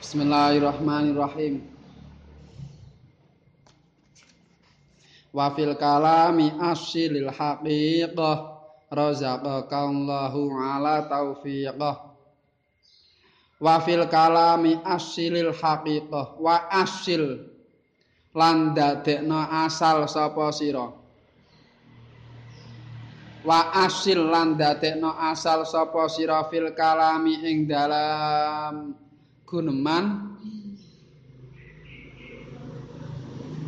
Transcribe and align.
Bismillahirrahmanirrahim. 0.00 1.60
Wa 5.28 5.52
fil 5.52 5.76
kalami 5.76 6.48
asilil 6.56 7.28
haqiqah 7.28 8.36
razaqaka 8.88 9.76
Allahu 9.76 10.56
ala 10.56 11.04
taufiqah. 11.04 12.16
Wa 13.60 13.76
fil 13.84 14.08
kalami 14.08 14.80
asilil 14.88 15.52
haqiqah 15.52 16.40
wa 16.40 16.64
asil 16.72 17.44
lan 18.32 18.72
dadekno 18.72 19.36
asal 19.68 20.08
sapa 20.08 20.48
sira. 20.48 20.96
Wa 23.44 23.84
asil 23.84 24.32
lan 24.32 24.56
dadekno 24.56 25.12
asal 25.12 25.68
sapa 25.68 26.08
sira 26.08 26.48
fil 26.48 26.72
kalami 26.72 27.44
ing 27.44 27.68
dalam 27.68 28.96
guneman 29.50 30.04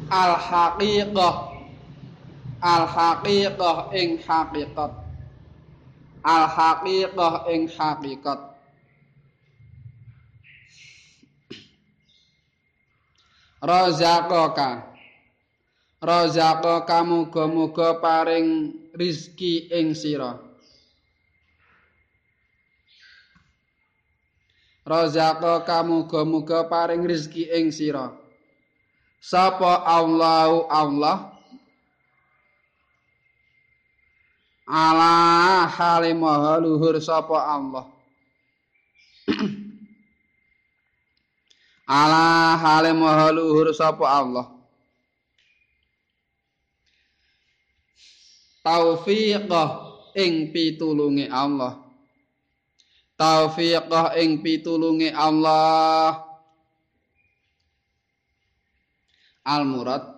al 0.07 0.35
haqiqah 0.39 1.35
al 2.63 2.87
haqiqah 2.87 3.91
ing 3.91 4.23
haqiqat. 4.23 4.93
Al 6.23 6.45
haqiqah 6.47 7.35
ing 7.51 7.67
haqiqat. 7.67 8.41
Razaqaka. 13.59 14.71
Razaqaka 15.99 16.99
muga-muga 17.03 17.99
paring 17.99 18.71
rizki 18.95 19.67
ing 19.75 19.95
sira 19.99 20.52
razaqaka 24.93 25.81
muga-muga 25.81 26.69
paring 26.69 27.09
rizki 27.09 27.49
ing 27.49 27.73
sira. 27.73 28.13
Sapa 29.25 29.81
Allahu 29.89 30.69
Allah? 30.69 31.33
Ala 34.69 35.65
hale 35.67 36.13
maha 36.13 36.61
luhur 36.61 37.01
sapa 37.01 37.37
Allah? 37.41 37.85
Ala 41.89 42.57
hale 42.61 42.93
maha 42.93 43.33
luhur 43.33 43.73
sapa 43.73 44.05
Allah? 44.05 44.47
Taufiqah 48.63 49.69
ing 50.15 50.53
pitulunge 50.55 51.27
Allah 51.33 51.92
taufiqah 53.23 54.19
ing 54.19 54.43
pitulunge 54.43 55.15
Allah. 55.15 56.27
Al 59.47 59.63
murad 59.67 60.13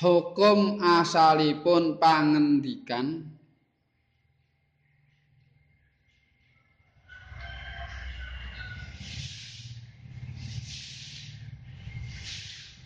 hukum 0.00 0.78
asalipun 0.80 1.98
pangendikan 2.00 3.26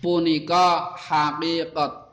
punika 0.04 0.92
hakikat 1.00 2.04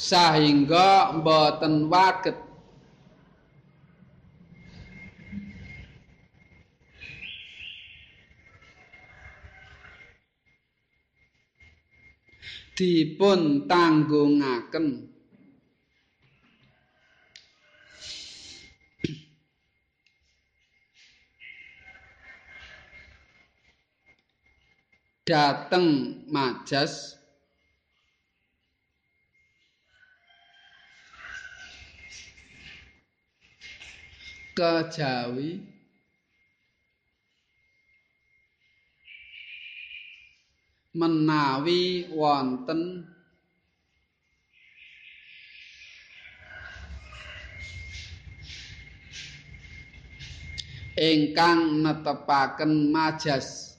sahingga 0.00 1.12
mboten 1.20 1.92
waget 1.92 2.49
dipun 12.80 13.68
tanggungaken 13.68 15.12
dateng 25.28 25.86
majas. 26.32 27.20
Kejawi 34.56 35.79
menawi 41.00 42.12
wonten 42.12 43.08
ingkang 51.00 51.80
netepaken 51.80 52.92
majas. 52.92 53.72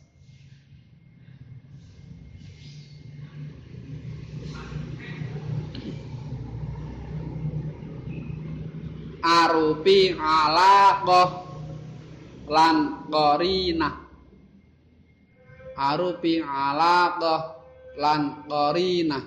Arupi 9.22 10.18
alaqah 10.18 11.46
lan 12.50 13.06
qarinah 13.06 14.01
arupi 15.78 16.44
alaqah 16.44 17.56
lan 17.98 18.48
qarinah. 18.50 19.24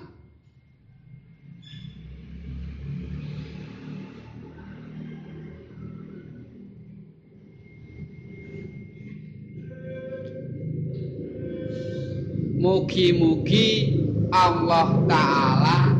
Mugi-mugi 12.55 13.93
Allah 14.33 14.89
Ta'ala 15.05 15.94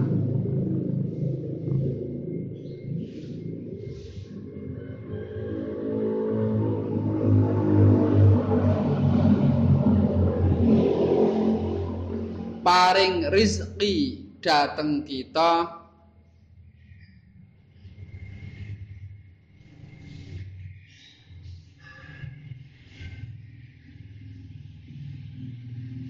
rizki 13.32 14.26
dateng 14.42 15.02
kita. 15.06 15.82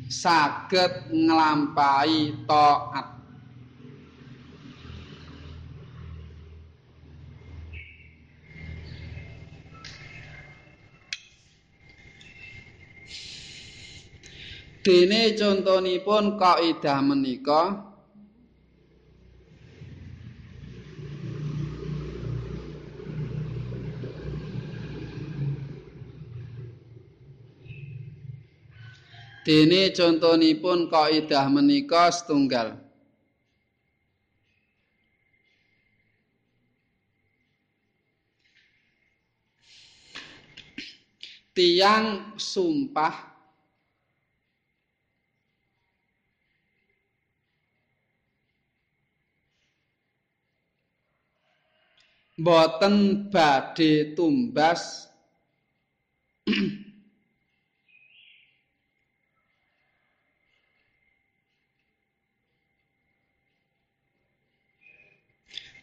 Saged 0.06 1.12
nglampahi 1.12 2.48
taat 2.48 3.15
Dene 14.86 15.34
contonipun 15.34 16.38
kaidah 16.38 17.02
menika? 17.02 17.74
Dene 29.42 29.90
contonipun 29.90 30.86
kaidah 30.86 31.50
menika 31.50 32.14
setunggal. 32.14 32.78
Tiang 41.58 42.38
sumpah 42.38 43.35
boten 52.38 53.32
badhe 53.32 54.16
tumbas. 54.16 55.08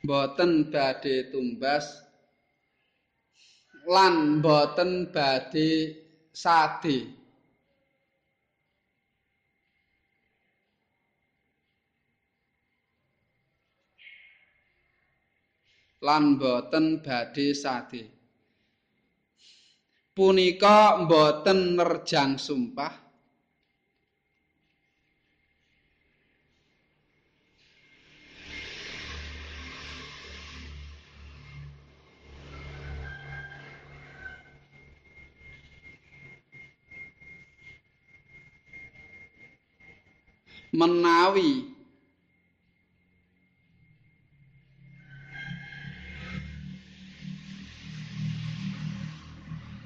Boten 0.05 0.71
badhe 0.73 1.31
tumbas. 1.33 1.87
Lan 3.87 4.43
boten 4.43 5.13
badhe 5.15 5.69
sade 6.33 7.22
lan 16.03 16.35
boten 16.37 16.99
badhe 16.99 17.55
sade. 17.55 18.03
Punika 20.13 21.01
boten 21.09 21.79
nerjang 21.79 22.37
sumpah. 22.37 23.01
Menawi 40.73 41.72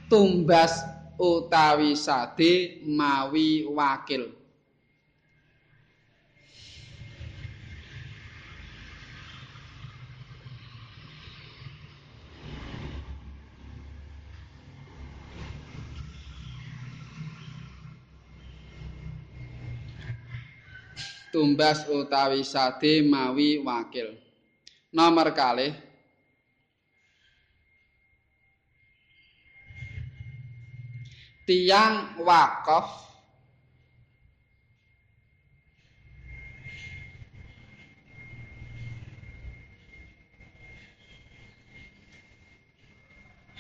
tumbas 0.07 0.83
utawi 1.19 1.97
sade 1.97 2.83
mawi 2.87 3.67
wakil 3.67 4.31
tumbas 21.37 21.85
utawi 21.93 22.41
sade 22.41 23.05
mawi 23.05 23.61
wakil. 23.61 24.17
Nomor 24.89 25.37
kalih 25.37 25.86
tiang 31.47 32.19
wakaf 32.27 33.07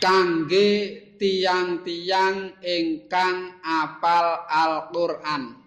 kangge 0.02 1.02
tiang-tiang 1.16 2.60
ingkang 2.60 3.58
apal 3.64 4.44
Al-Qur'an. 4.44 5.65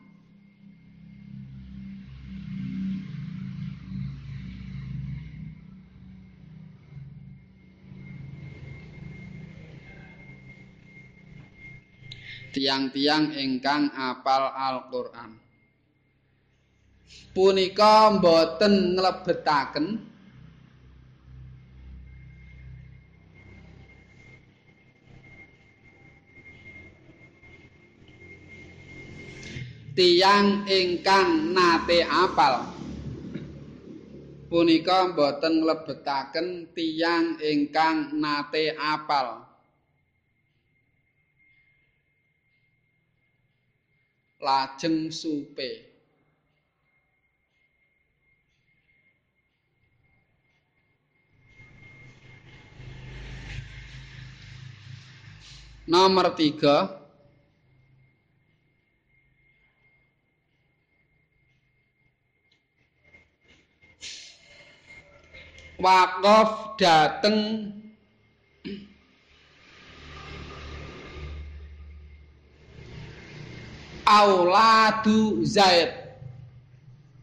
Tiang-tiang 12.54 13.34
ingkang 13.34 13.94
apal 13.94 14.54
Al-Qur'an. 14.54 15.32
Punika 17.34 18.14
boten 18.22 18.98
nglebetaken. 18.98 19.88
Tiang 29.98 30.70
ingkang 30.70 31.52
nate 31.52 32.06
apal. 32.08 32.72
Punika 34.48 35.12
boten 35.12 35.62
nglebetaken 35.62 36.72
tiang 36.74 37.38
ingkang 37.42 38.16
nate 38.18 38.74
apal 38.78 39.49
lajeng 44.40 45.12
supe. 45.12 45.84
Nomor 55.90 56.38
tiga. 56.38 56.96
Wakaf 65.80 66.76
dateng 66.76 67.72
auladu 74.10 75.46
Zaid. 75.46 75.94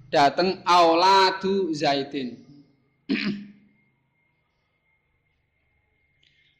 Dateng 0.06 0.62
auladu 0.62 1.75
Zaidin. 1.75 2.38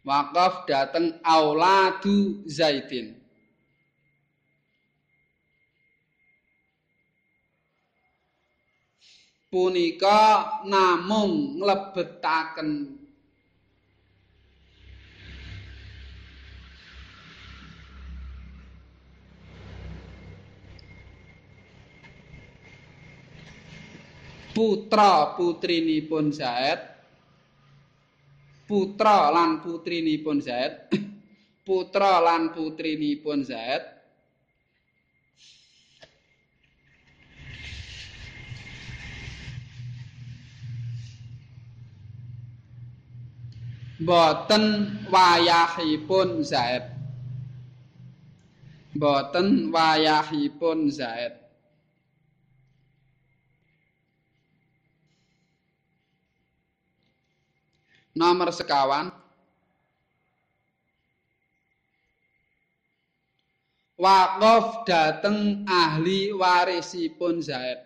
Wakaf 0.07 0.67
dateng 0.67 1.23
auladu 1.23 2.43
Zaidin. 2.43 3.15
Punika 9.47 10.43
namung 10.67 11.63
nglebetaken 11.63 12.99
putra 24.57 25.37
putrinipun 25.37 26.33
Zaid. 26.33 26.81
Putra 28.65 29.29
lan 29.29 29.61
putrinipun 29.61 30.41
Zaid. 30.41 30.89
Putra 31.69 32.25
lan 32.25 32.57
putrinipun 32.57 33.45
Zaid. 33.45 33.85
Boten 44.01 44.65
wayahipun 45.13 46.41
Zaid. 46.41 46.97
Boten 48.97 49.69
wayahipun 49.69 50.89
Zaid 50.89 51.46
nomor 58.17 58.49
sekawan. 58.49 59.13
Wakaf 63.97 64.85
dateng 64.89 65.65
ahli 65.65 66.33
warisipun 66.33 67.41
Zaid. 67.45 67.81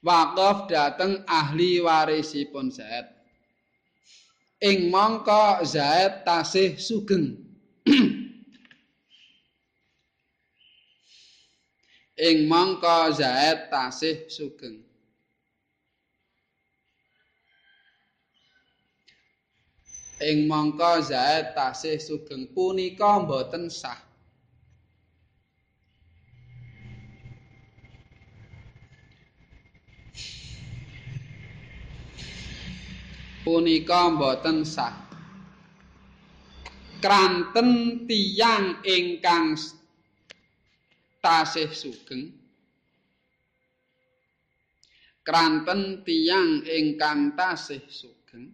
Wakaf 0.00 0.72
dateng 0.72 1.20
ahli 1.28 1.84
warisipun 1.84 2.72
Zaid. 2.72 3.12
Ing 4.64 4.88
mangka 4.88 5.60
Zaid 5.68 6.24
tasih 6.24 6.80
sugeng 6.80 7.51
ing 12.22 12.46
mangka 12.46 13.10
Zaid 13.10 13.66
tasih 13.66 14.30
sugeng. 14.30 14.78
ing 20.22 20.46
mangka 20.46 21.02
Zaid 21.02 21.50
tasih 21.58 21.98
sugeng 21.98 22.46
punika 22.54 23.18
boten 23.26 23.66
sah 23.66 23.98
punika 33.42 34.14
boten 34.14 34.62
sah 34.62 34.94
kranten 37.02 38.06
tiyang 38.06 38.78
ingkang 38.86 39.58
tasih 41.22 41.70
sugeng. 41.70 42.34
Kranten 45.22 46.02
tiyang 46.02 46.66
ingkang 46.66 47.38
tasih 47.38 47.86
sugeng. 47.86 48.50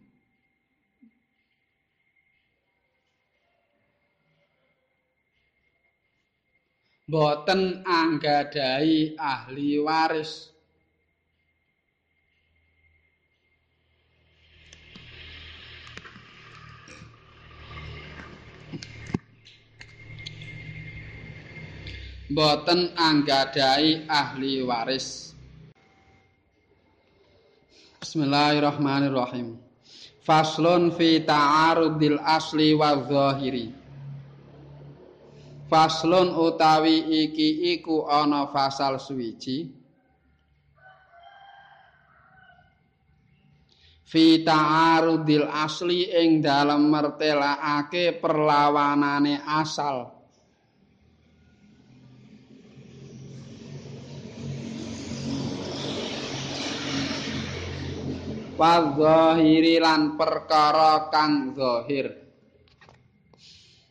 Boten 7.08 7.80
anggadhahi 7.88 9.16
ahli 9.16 9.80
waris 9.80 10.57
boten 22.28 22.92
anggadhahi 22.92 24.04
ahli 24.04 24.60
waris. 24.60 25.32
Bismillahirrahmanirrahim. 28.04 29.56
Faslun 30.20 30.92
fi 30.92 31.24
ta'arudil 31.24 32.20
asli 32.20 32.76
wa 32.76 33.00
zahiri. 33.00 33.72
Faslun 35.72 36.36
utawi 36.36 37.24
iki 37.24 37.72
iku 37.76 38.04
ana 38.04 38.44
fasal 38.52 39.00
suwiji. 39.00 39.72
Fi 44.04 44.44
ta'arudil 44.44 45.48
asli 45.48 46.12
ing 46.12 46.44
dalem 46.44 46.92
mertelakake 46.92 48.20
perlawanane 48.20 49.40
asal. 49.48 50.17
Wadhahiri 58.58 59.78
lan 59.78 60.18
perkara 60.18 61.06
kang 61.14 61.54
zahir. 61.54 62.10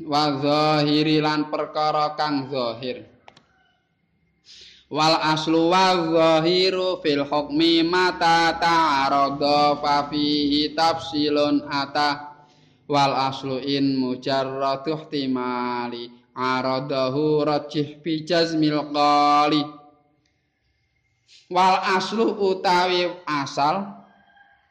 Wadhahiri 0.04 1.24
lan 1.24 1.48
perkara 1.48 2.20
kang 2.20 2.52
zahir. 2.52 3.08
Wal 4.92 5.20
aslu 5.20 5.72
wadhahiru 5.72 7.00
fil 7.00 7.24
hukmi 7.24 7.84
mata 7.84 8.56
ta'arada 8.60 9.80
fa 9.80 10.12
fihi 10.12 10.76
tafsilun 10.76 11.64
ata. 11.68 12.36
Wal 12.88 13.16
aslu 13.16 13.60
in 13.64 14.00
mujarradu 14.00 14.96
ihtimali 14.96 16.08
aradahu 16.36 17.44
rajih 17.44 18.00
bi 18.04 18.24
jazmil 18.24 18.92
qali. 18.96 19.64
Wal 21.52 21.80
aslu 22.00 22.36
utawi 22.48 23.12
asal 23.28 23.97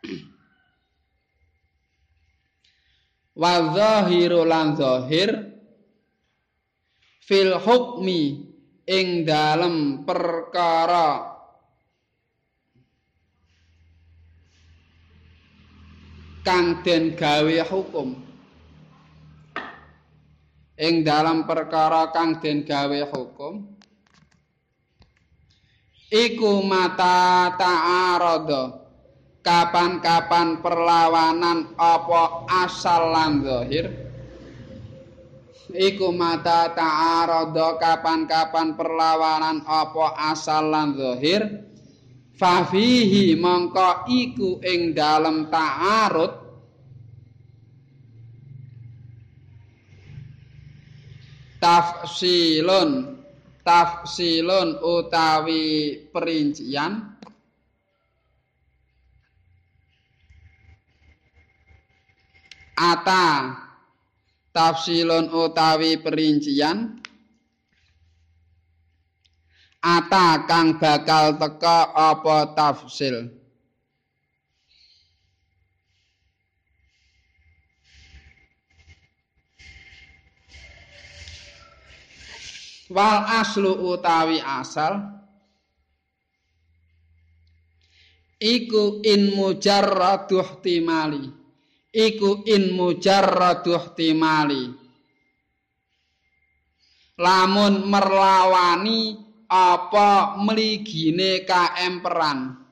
wa 3.40 3.54
zahiru 3.74 4.46
lan 4.46 4.78
zahir 4.78 5.34
fil 7.26 7.58
hukmi 7.58 8.46
ing 8.86 9.26
dalem 9.26 10.06
perkara. 10.06 11.34
Kang 16.46 16.86
den 16.86 17.18
gawe 17.18 17.58
hukum. 17.66 18.14
Ing 20.78 21.02
dalam 21.02 21.42
perkara 21.42 22.14
kang 22.14 22.38
den 22.38 22.62
gawe 22.62 23.00
hukum 23.10 23.76
iku 26.12 26.62
mata 26.62 27.50
ta'arada 27.58 28.85
kapan-kapan 29.46 30.58
perlawanan 30.58 31.78
apa 31.78 32.50
asal 32.66 33.14
lan 33.14 33.46
zahir? 33.46 33.86
Iku 35.70 36.10
mata 36.10 36.74
ta'arada 36.74 37.78
kapan-kapan 37.78 38.74
perlawanan 38.74 39.62
apa 39.62 40.34
asal 40.34 40.66
lan 40.66 40.98
zahir. 40.98 41.62
Fa 42.34 42.66
mongko 42.66 44.10
iku 44.10 44.58
ing 44.66 44.98
dalem 44.98 45.46
ta'arud. 45.46 46.42
Tafsilun 51.56 53.16
tafsilun 53.64 54.78
utawi 54.78 55.98
perincian 56.14 57.15
ata 62.76 63.56
tafsilun 64.52 65.32
utawi 65.32 66.00
perincian. 66.00 67.00
Ata 69.80 70.44
kang 70.48 70.76
bakal 70.82 71.36
teka 71.40 71.92
apa 71.94 72.52
tafsil? 72.52 73.30
Wal 82.90 83.18
aslu 83.42 83.94
utawi 83.94 84.42
asal. 84.42 85.06
Iku 88.36 89.00
in 89.06 89.32
mujarraduh 89.32 90.60
timali 90.60 91.35
iku 91.96 92.44
in 92.44 92.76
mujarradu 92.76 93.72
ihtimali. 93.72 94.68
Lamun 97.16 97.88
merlawani 97.88 99.16
apa 99.48 100.36
mligine 100.36 101.48
kaemperan 101.48 102.65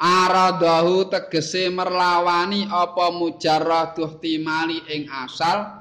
aradahu 0.00 1.12
tegese 1.12 1.68
merlawani 1.68 2.64
apa 2.64 3.12
mujarraduh 3.12 4.16
timali 4.16 4.80
ing 4.88 5.04
asal? 5.12 5.76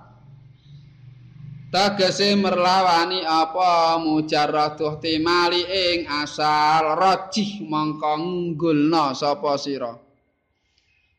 Tegese 1.71 2.35
merlawani 2.35 3.23
apa 3.23 3.95
mujarraduh 4.03 4.99
timali 4.99 5.63
ing 5.63 6.03
asal? 6.11 6.99
Rajih 6.99 7.63
mongko 7.63 8.13
ngunggulna 8.19 9.15
sapa 9.15 9.55
sira? 9.55 9.95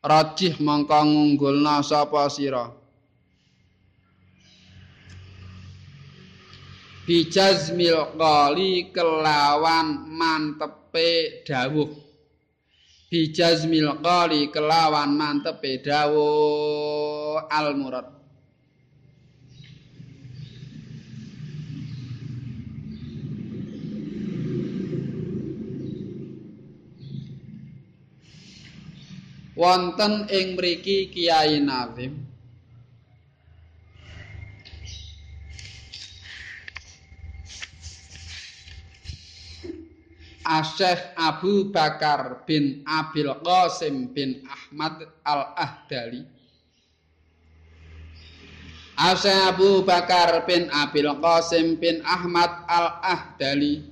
Rajih 0.05 0.61
mongko 0.61 1.01
ngunggulna 1.01 1.81
sapa 1.81 2.29
sira? 2.29 2.69
Bijazmil 7.09 8.13
qali 8.15 8.93
kelawan 8.93 10.05
mantepe 10.15 11.43
dawuh 11.43 12.10
bijazmil 13.11 13.99
qali 14.07 14.55
kelawan 14.55 15.11
mantepe 15.19 15.83
dawuh 15.83 17.43
al 17.51 17.75
murad 17.75 18.07
wonten 29.59 30.31
ing 30.31 30.55
mriki 30.55 31.11
Kiai 31.11 31.59
Nazim 31.59 32.30
Asyikh 40.41 41.13
Abu 41.21 41.69
Bakar 41.69 42.49
bin 42.49 42.81
Abil 42.89 43.29
Qasim 43.45 44.09
bin 44.17 44.41
Ahmad 44.49 45.05
Al-Ahdali. 45.21 46.25
Asyikh 48.97 49.41
Abu 49.53 49.85
Bakar 49.85 50.49
bin 50.49 50.73
Abil 50.73 51.13
Qasim 51.21 51.77
bin 51.77 52.01
Ahmad 52.09 52.65
Al-Ahdali. 52.65 53.85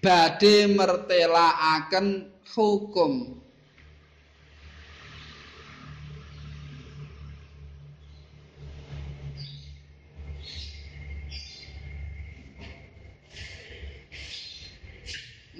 Badhe 0.00 0.64
mertelaaken 0.64 2.32
hukum 2.56 3.36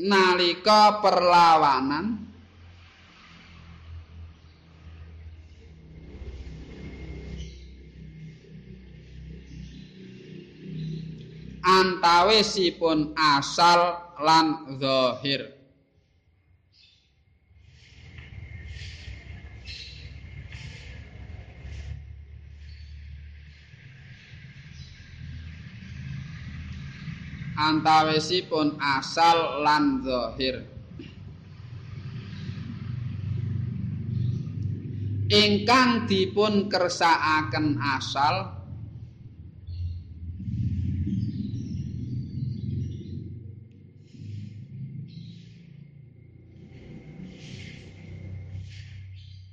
nalika 0.00 1.04
perlawanan. 1.04 2.32
Antawisipun 11.60 13.12
asal 13.14 14.00
lan 14.16 14.80
zahir 14.80 15.59
antawisipun 27.60 28.80
asal 28.80 29.60
lan 29.60 30.00
zahir. 30.00 30.64
Ingkang 35.30 36.10
dipun 36.10 36.66
kersakaken 36.66 37.78
asal 37.78 38.60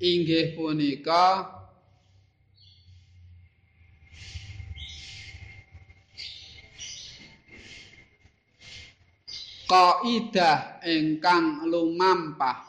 inggih 0.01 0.57
punika 0.57 1.45
kaidah 9.67 10.79
ingkang 10.88 11.67
lumampah. 11.67 12.63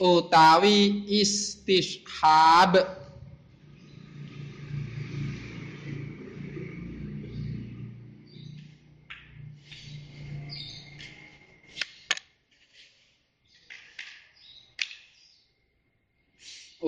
Utawi 0.00 1.04
istishab 1.12 2.72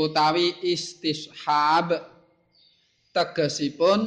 utawi 0.03 0.59
istishab 0.65 1.95
tegesipun 3.15 4.01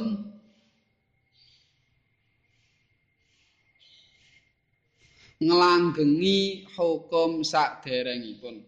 nglanggengi 5.40 6.64
hukum 6.76 7.44
saderengipun 7.44 8.64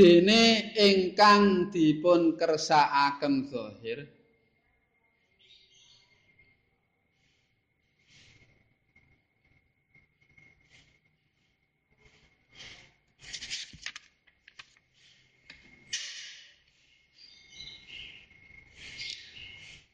dene 0.00 0.72
ingkang 0.80 1.68
dipun 1.68 2.32
kersakaken 2.32 3.44
zahir. 3.52 4.08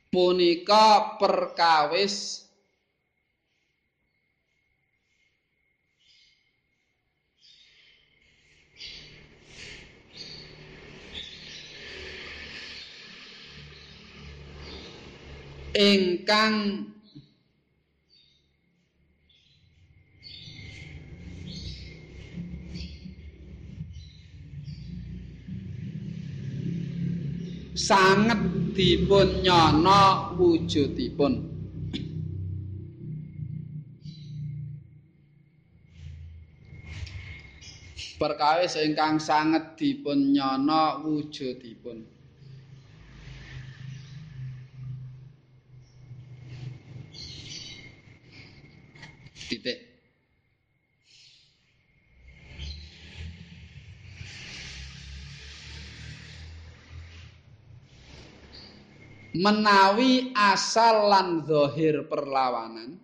Punika 0.06 1.18
perkawis 1.18 2.45
ingkang 15.76 16.88
sanget 27.76 28.40
dipun 28.72 29.44
nyono 29.44 30.32
wujudipun. 30.40 31.52
Perkawis 38.16 38.80
ingkang 38.80 39.20
sanget 39.20 39.76
dipun 39.76 40.32
nyono 40.32 41.04
wujudipun 41.04 42.16
titik 49.48 49.78
menawi 59.36 60.32
asal 60.32 61.12
lan 61.12 61.44
zahir 61.44 62.08
perlawanan 62.08 62.96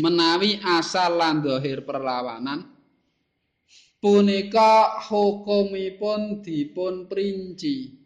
menawi 0.00 0.56
asal 0.64 1.20
lan 1.20 1.44
zahir 1.44 1.84
perlawanan 1.84 2.64
punika 4.00 5.04
hukumipun 5.04 6.40
dipun 6.40 7.04
princi 7.04 7.99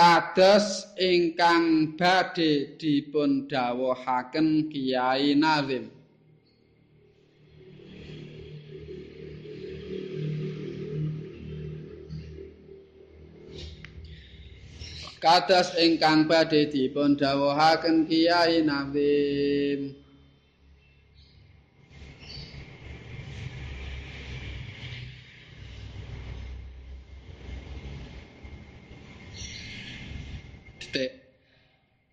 kados 0.00 0.88
ingkang 0.96 1.92
badhe 1.92 2.72
dipun 2.80 3.44
dawuhaken 3.44 4.72
Kiai 4.72 5.36
Nazim 5.36 5.92
kados 15.20 15.76
ingkang 15.76 16.24
badhe 16.24 16.72
dipun 16.72 17.20
dawuhaken 17.20 18.08
Kiai 18.08 18.64
Nazim 18.64 19.92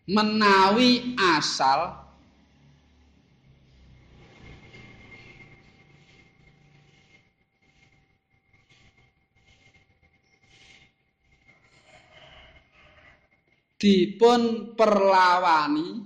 menawi 0.07 1.17
asal 1.19 2.07
dipun 13.77 14.73
perlawani 14.73 16.01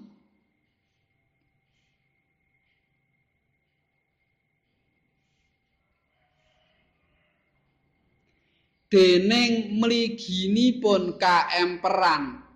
dening 8.92 9.80
mliginipun 9.80 11.16
kaemperan 11.16 12.51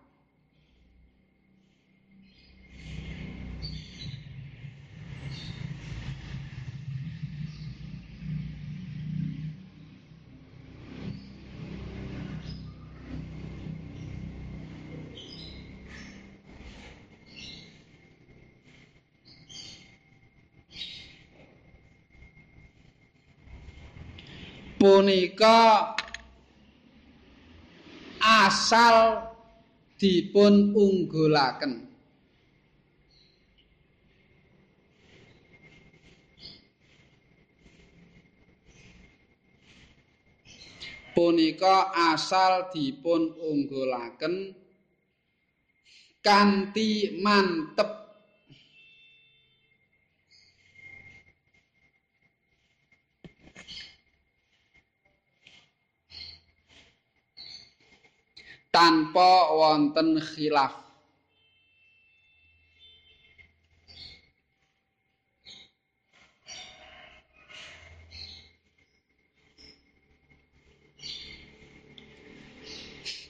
punika 24.86 25.98
asal 28.22 29.26
dipun 29.98 30.78
unggulaken 30.78 31.90
punika 41.18 41.90
asal 42.14 42.70
dipun 42.70 43.34
unggulaken 43.42 44.54
kanthi 46.22 47.10
mantep 47.26 48.05
tanpa 58.76 59.56
wonten 59.56 60.20
khilaf. 60.20 60.76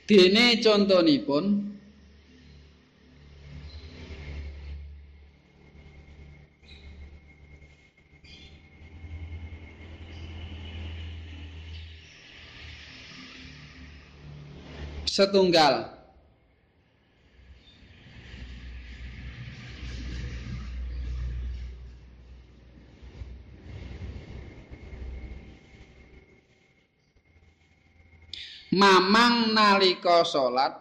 Dene 0.09 0.57
contonipun 0.65 1.74
setunggal. 15.15 15.95
Mamang 28.75 29.55
nalika 29.55 30.27
salat 30.27 30.75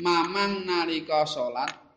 mamang 0.00 0.64
nalika 0.64 1.28
salat 1.28 1.89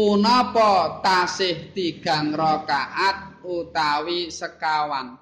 punapa 0.00 1.04
tasih 1.04 1.76
tigang 1.76 2.32
rakaat 2.32 3.44
utawi 3.44 4.32
sekawan? 4.32 5.20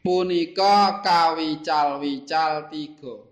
Punika 0.00 1.04
kawical-wical 1.04 2.66
tiga 2.72 3.31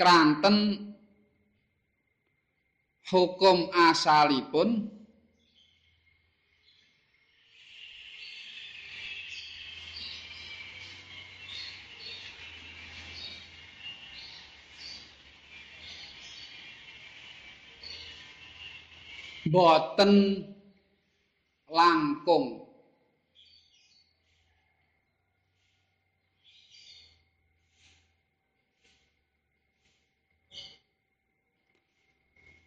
kranten 0.00 0.56
hukum 3.12 3.68
asalipun. 3.68 4.88
Boten 19.50 20.46
langkung 21.68 22.69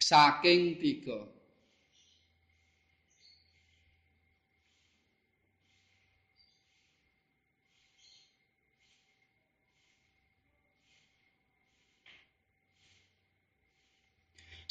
saking 0.04 0.76
tiga. 0.76 1.24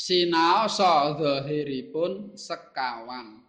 Sinaosa 0.03 1.15
zahiripun 1.15 2.35
sekawan 2.35 3.39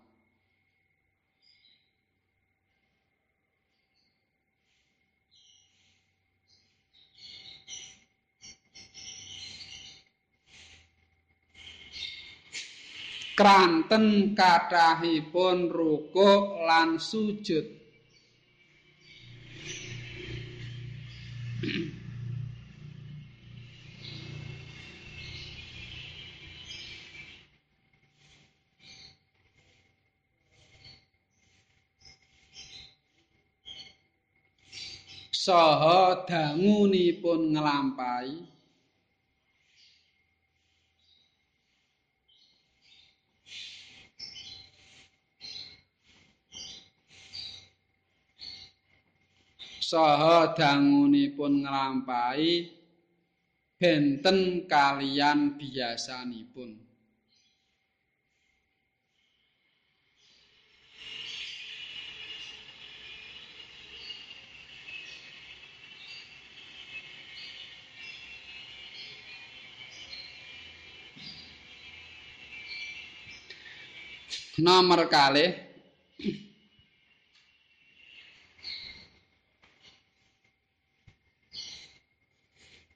kranten 13.34 14.32
kathahipun 14.38 15.66
rukuk 15.70 16.62
lan 16.62 17.02
sujud. 17.02 17.66
Saha 35.44 36.24
dangunipun 36.24 37.52
nglampahi 37.52 38.53
saha 49.94 50.50
dangunipun 50.58 51.62
nglampahi 51.62 52.66
benten 53.78 54.66
kalian 54.66 55.54
biasanipun 55.54 56.74
nomor 74.58 75.06
kali 75.06 75.54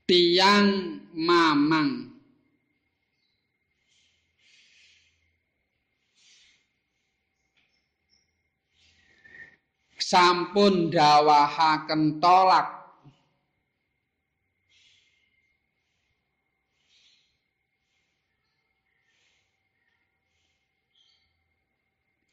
tiang 0.08 1.04
mamang. 1.12 2.08
Sampun 10.00 10.88
dawahaken 10.88 12.16
tolak. 12.16 12.80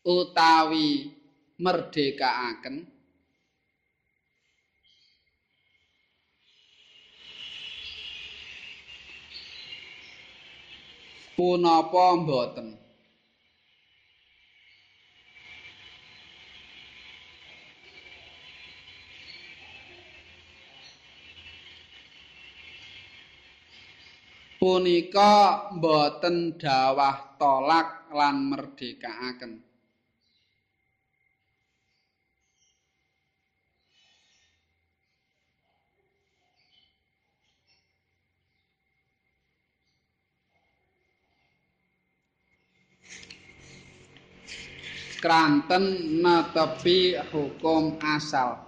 Utawi 0.06 1.12
merdekaaken 1.60 2.95
punapa 11.36 12.16
mboten? 12.16 12.80
Punika 24.56 25.70
mboten 25.78 26.58
dawah 26.58 27.38
tolak 27.38 28.10
lan 28.10 28.50
merdekaaken 28.50 29.75
kranten 45.20 46.20
netepi 46.22 47.16
hukum 47.32 47.98
asal. 48.04 48.62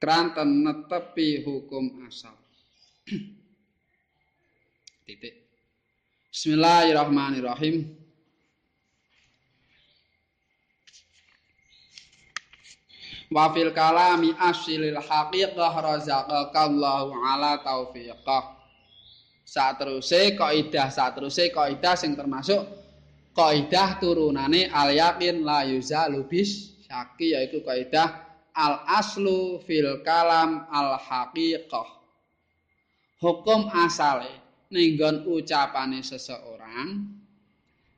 Kranten 0.00 0.64
netepi 0.64 1.44
hukum 1.44 2.06
asal. 2.08 2.34
Titik. 5.06 5.46
Bismillahirrahmanirrahim. 6.32 7.96
Wa 13.26 13.50
fil 13.50 13.74
kalami 13.74 14.30
asilil 14.38 15.02
haqiqah 15.02 15.72
razaqakallahu 15.82 17.10
ala 17.26 17.58
taufiqah 17.62 18.55
sateruse 19.46 20.34
kaidah 20.34 20.90
sateruse 20.90 21.54
kaidah 21.54 21.94
sing 21.94 22.18
termasuk 22.18 22.66
kaidah 23.30 24.02
turunane 24.02 24.66
al 24.74 24.90
yakin 24.90 25.46
la 25.46 25.62
yuzalu 25.62 26.26
bis 26.26 26.82
syaki 26.82 27.38
yaiku 27.38 27.62
kaidah 27.62 28.26
al 28.58 28.82
aslu 28.90 29.62
fil 29.62 30.02
kalam 30.02 30.66
al 30.66 30.98
haqiqah. 30.98 31.88
Hukum 33.22 33.70
asale 33.72 34.28
ninggon 34.68 35.24
ucapane 35.24 36.02
seseorang 36.02 37.16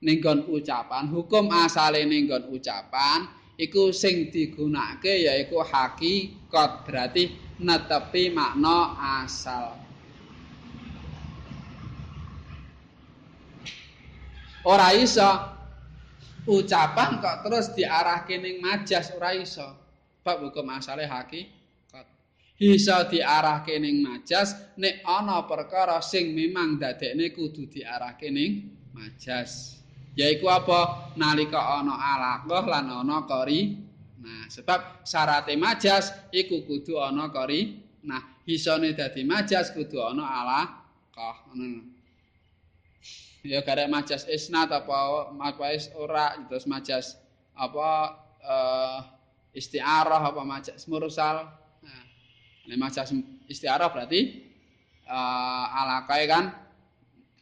ninggon 0.05 0.47
ucapan 0.47 1.11
hukum 1.11 1.51
asale 1.51 2.07
ninggon 2.07 2.47
ucapan 2.55 3.27
iku 3.59 3.91
sing 3.91 4.31
digunakake 4.31 5.27
yaiku 5.27 5.59
hakikat 5.65 6.87
berarti 6.87 7.35
netepi 7.59 8.31
makna 8.31 8.95
asal 9.25 9.88
ora 14.67 14.95
iso. 14.97 15.55
Ucapan 16.49 17.21
kok 17.21 17.45
terus 17.45 17.77
diarahke 17.77 18.41
ning 18.41 18.65
majas 18.65 19.13
ora 19.13 19.37
iso. 19.37 19.69
Bab 20.25 20.41
hukum 20.41 20.65
asale 20.73 21.05
hakikat. 21.05 22.07
Iso 22.57 22.97
diarahke 23.13 23.77
ning 23.77 24.01
majas 24.01 24.57
nek 24.81 25.05
ana 25.05 25.45
perkara 25.45 26.01
sing 26.01 26.33
memang 26.33 26.81
dadekne 26.81 27.37
kudu 27.37 27.69
diarahke 27.69 28.33
ning 28.33 28.73
majas. 28.97 29.77
Yaiku 30.17 30.49
apa? 30.49 31.13
Nalika 31.21 31.61
ana 31.79 31.95
alaqah 31.95 32.65
lan 32.65 32.87
ana 32.91 33.29
kori. 33.29 33.77
Nah 34.19 34.49
sebab 34.49 35.05
syarat 35.05 35.53
majas 35.61 36.11
iku 36.33 36.65
kudu 36.65 36.97
ana 36.97 37.29
kori. 37.29 37.77
Nah 38.09 38.41
isone 38.49 38.97
dadi 38.97 39.21
majas 39.21 39.69
kudu 39.77 40.01
ana 40.01 40.25
alaqah 40.25 41.53
ngono 41.53 41.98
ya 43.47 43.63
gara 43.63 43.87
majas 43.87 44.27
isnat 44.27 44.71
apa 44.75 45.31
majas 45.31 45.91
ora 45.95 46.35
terus 46.51 46.67
majas 46.67 47.15
apa 47.55 48.19
uh, 48.43 49.01
istiarah 49.55 50.23
apa 50.23 50.43
majas 50.43 50.87
mursal. 50.91 51.47
Nah 51.83 52.03
ini 52.67 52.77
majas 52.79 53.15
istiarah 53.47 53.91
berarti 53.91 54.43
uh, 55.07 55.67
alakai 55.87 56.27
kan 56.27 56.55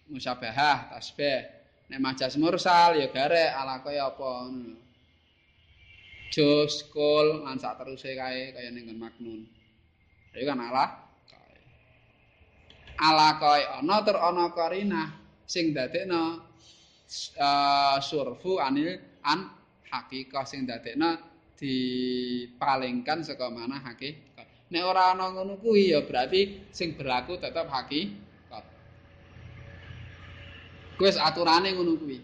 musabahah 0.08 0.92
tasbih. 0.92 1.52
Nek 1.86 2.02
majas 2.02 2.34
mursal 2.36 2.98
ya 2.98 3.08
gara 3.14 3.56
alakai 3.62 3.96
apa 4.00 4.50
jos 6.34 6.82
kol 6.90 7.46
lan 7.46 7.56
sak 7.62 7.78
teruse 7.78 8.12
kae 8.18 8.52
kaya 8.52 8.68
ning 8.74 8.90
maknun. 8.98 9.46
Iki 10.36 10.44
kan 10.44 10.60
ala 10.60 10.84
alakai 12.96 13.62
ana 13.80 13.96
ter 14.04 14.16
ana 14.16 14.50
karinah 14.56 15.25
sing 15.46 15.70
dadekno 15.70 16.42
uh, 17.38 17.96
surfu 18.02 18.58
anil 18.58 18.98
an 19.22 19.46
hakikah 19.86 20.42
sing 20.42 20.66
dadekno 20.66 21.16
dipalingkan 21.56 23.24
saka 23.24 23.48
mana 23.48 23.80
hakikat. 23.80 24.44
Nek 24.68 24.82
ora 24.82 25.14
ana 25.14 25.30
ngono 25.32 25.56
kuwi 25.56 25.94
ya 25.94 26.02
berarti 26.04 26.68
sing 26.74 26.98
berlaku 26.98 27.38
tetap 27.38 27.70
hakikat. 27.70 28.64
Kuwi 30.98 31.10
aturane 31.16 31.70
ngono 31.72 31.94
kuwi. 31.96 32.18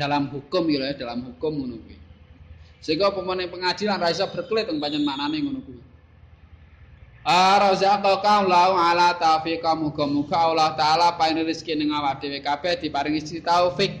dalam 0.00 0.32
hukum 0.32 0.64
ya 0.72 0.96
dalam 0.96 1.28
hukum 1.28 1.60
ngono 1.60 1.76
kuwi. 1.84 1.99
Sehingga 2.80 3.12
pemene 3.12 3.44
pengadilan 3.52 4.00
ra 4.00 4.08
iso 4.08 4.24
berkelit 4.32 4.64
teng 4.64 4.80
panjen 4.80 5.04
maknane 5.04 5.36
ngono 5.44 5.60
kuwi. 5.60 5.80
Arzaqaka 7.20 8.48
Allahu 8.48 8.74
ala 8.80 9.12
taufiqa 9.20 9.76
muga-muga 9.76 10.40
Allah 10.40 10.72
taala 10.72 11.20
paring 11.20 11.44
rezeki 11.44 11.76
ning 11.76 11.92
awak 11.92 12.24
dhewe 12.24 12.40
kabeh 12.40 12.80
diparingi 12.80 13.20
taufik. 13.44 13.92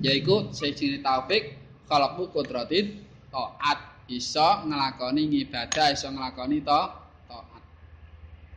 Yaiku 0.00 0.48
sejine 0.56 1.04
taufik 1.04 1.60
khalaqu 1.84 2.32
qudratin 2.32 3.04
taat 3.28 4.08
iso 4.08 4.64
nglakoni 4.64 5.28
ibadah 5.44 5.92
iso 5.92 6.08
nglakoni 6.08 6.64
to 6.64 6.80
taat. 7.28 7.62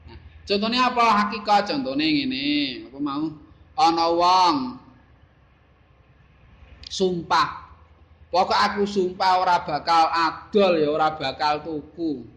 Nah, 0.07 0.17
contohnya 0.47 0.79
apa 0.87 1.05
hakikat 1.27 1.75
contohnya 1.75 2.07
ngene 2.07 2.47
apa 2.87 2.97
mau 3.03 3.27
ana 3.75 4.07
wong 4.07 4.55
sumpah 6.87 7.66
Pokok 8.27 8.59
aku 8.59 8.83
sumpah 8.83 9.39
ora 9.39 9.63
bakal 9.63 10.11
adol 10.11 10.75
ya 10.75 10.91
ora 10.91 11.15
bakal 11.15 11.63
tuku. 11.63 12.27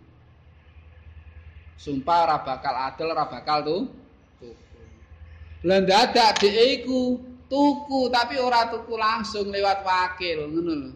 Sumpah 1.75 2.31
ora 2.31 2.39
bakal 2.47 2.75
adol 2.79 3.11
ora 3.11 3.27
bakal 3.27 3.59
tu 3.67 3.79
tuku. 4.39 4.81
Lah 5.67 5.83
dadak 5.83 6.39
dhek 6.39 6.87
iku 6.87 7.19
tuku 7.51 8.07
tapi 8.07 8.39
ora 8.39 8.71
tuku 8.71 8.95
langsung 8.95 9.51
lewat 9.51 9.83
wakil 9.83 10.47
ngono 10.47 10.73
lho. 10.79 10.91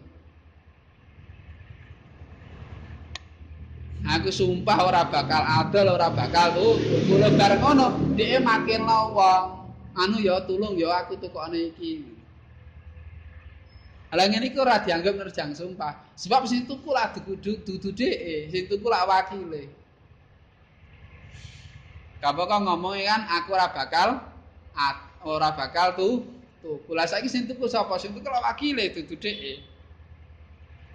Aku 4.15 4.31
sumpah 4.31 4.79
ora 4.79 5.03
bakal 5.11 5.43
adol 5.43 5.91
ora 5.91 6.07
bakal 6.07 6.55
tuku 6.55 6.95
kula 7.11 7.35
bareng 7.35 7.59
ngono 7.59 8.15
dhek 8.15 8.39
makin 8.39 8.87
lawang 8.87 9.59
anu 9.91 10.23
ya 10.23 10.39
tulung 10.47 10.79
ya 10.79 11.03
aku 11.03 11.19
tukokane 11.19 11.75
iki 11.75 12.14
Lah 14.13 14.29
ngene 14.29 14.53
iki 14.53 14.59
ora 14.61 14.79
dianggap 14.79 15.17
nerjang 15.17 15.57
sumpah. 15.57 15.97
Sebab 16.13 16.45
sing 16.45 16.69
tuku 16.69 16.89
lah 16.93 17.09
dudu 17.15 17.57
dudu 17.65 17.89
dhek, 17.89 18.53
sing 18.53 18.63
tuku 18.69 18.85
lah 18.85 19.07
wakile. 19.09 19.71
Kok 22.21 22.49
ngomong 22.49 22.97
kan 23.05 23.21
aku 23.29 23.49
ora 23.53 23.67
bakal 23.69 24.21
ora 25.25 25.49
bakal 25.57 25.97
tu 25.97 26.23
tuku. 26.61 26.91
Lah 26.93 27.09
saiki 27.09 27.27
sing 27.27 27.49
tuku 27.49 27.65
sapa? 27.65 27.97
Sing 27.97 28.13
tuku 28.13 28.27
lah 28.29 28.45
wakile 28.45 28.93
dudu 28.93 29.15
dhek. 29.19 29.61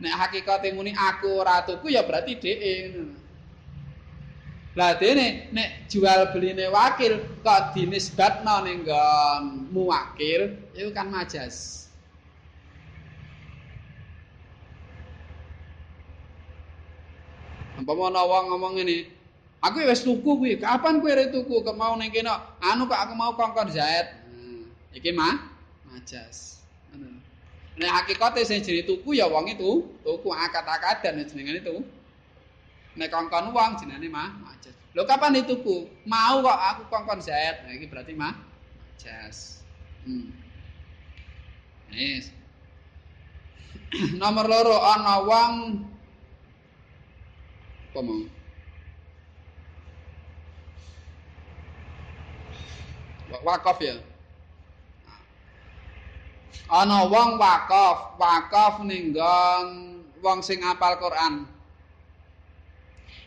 Nek 0.00 0.14
hakikate 0.16 0.72
muni 0.72 0.96
aku 0.96 1.44
ora 1.44 1.60
tuku 1.66 1.92
ya 1.92 2.06
berarti 2.06 2.38
dhek 2.40 2.58
ngono. 2.94 3.18
Lah 4.78 4.94
dene 4.96 5.50
nek 5.50 5.90
jual 5.90 6.30
beline 6.30 6.70
wakil 6.70 7.42
kok 7.42 7.74
dinisbatno 7.74 8.62
ning 8.64 8.86
nggon 8.86 9.68
muwakil 9.74 10.56
itu 10.78 10.88
kan 10.94 11.10
majas. 11.10 11.79
Ana 17.88 18.22
wong 18.26 18.44
ngomong 18.52 18.72
ngene, 18.76 19.08
aku 19.64 19.80
wis 19.84 20.04
tuku 20.04 20.20
kuwi, 20.36 20.60
kapan 20.60 21.00
kowe 21.00 21.08
arep 21.08 21.32
tuku? 21.32 21.64
Kok 21.64 21.76
mau 21.76 21.96
ning 21.96 22.12
kene? 22.12 22.28
Anu 22.60 22.84
kok 22.84 23.00
aku 23.00 23.12
mau 23.16 23.32
kongkon 23.32 23.72
zaid. 23.72 24.12
Hmm, 24.28 24.68
iki 24.92 25.12
mah 25.12 25.40
majas. 25.88 26.60
Ngono. 26.92 27.16
Nek 27.80 27.90
hakikate 27.90 28.44
sing 28.44 28.60
jenenge 28.60 28.84
tuku 28.88 29.16
ya 29.16 29.28
wong 29.28 29.48
itu 29.48 29.88
tuku 30.04 30.28
akad-akadan 30.28 31.24
jenenge 31.24 31.64
itu. 31.64 31.76
Nek 33.00 33.08
kongkon 33.08 33.52
wong 33.56 33.80
jenenge 33.80 34.08
mah 34.12 34.36
majas. 34.44 34.76
Lho 34.92 35.06
kapan 35.08 35.40
dituku? 35.40 35.88
Mau 36.04 36.44
kok 36.44 36.58
aku 36.58 36.82
kongkon 36.92 37.20
zaid. 37.24 37.64
Nah 37.64 37.72
iki 37.72 37.88
berarti 37.88 38.12
mah 38.12 38.36
majas. 38.36 39.64
Hmm. 40.04 40.40
Nomor 44.22 44.46
loro 44.46 44.78
ana 44.78 45.18
wong 45.26 45.52
apa 47.90 48.00
mau? 48.06 48.22
Wakaf 53.42 53.78
ya. 53.82 53.98
Ana 56.70 57.02
wong 57.10 57.34
wakaf, 57.34 58.14
wakaf 58.14 58.86
ning 58.86 59.10
wong 60.22 60.38
sing 60.38 60.62
apal 60.62 61.02
Quran. 61.02 61.50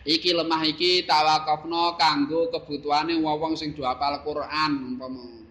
Iki 0.07 0.31
lemah 0.31 0.63
iki 0.63 1.03
tawakafno 1.03 1.99
kanggo 1.99 2.47
kebutuhane 2.55 3.19
wong 3.19 3.59
sing 3.59 3.75
do 3.75 3.83
apal 3.83 4.15
Quran 4.23 4.95
umpama. 4.95 5.43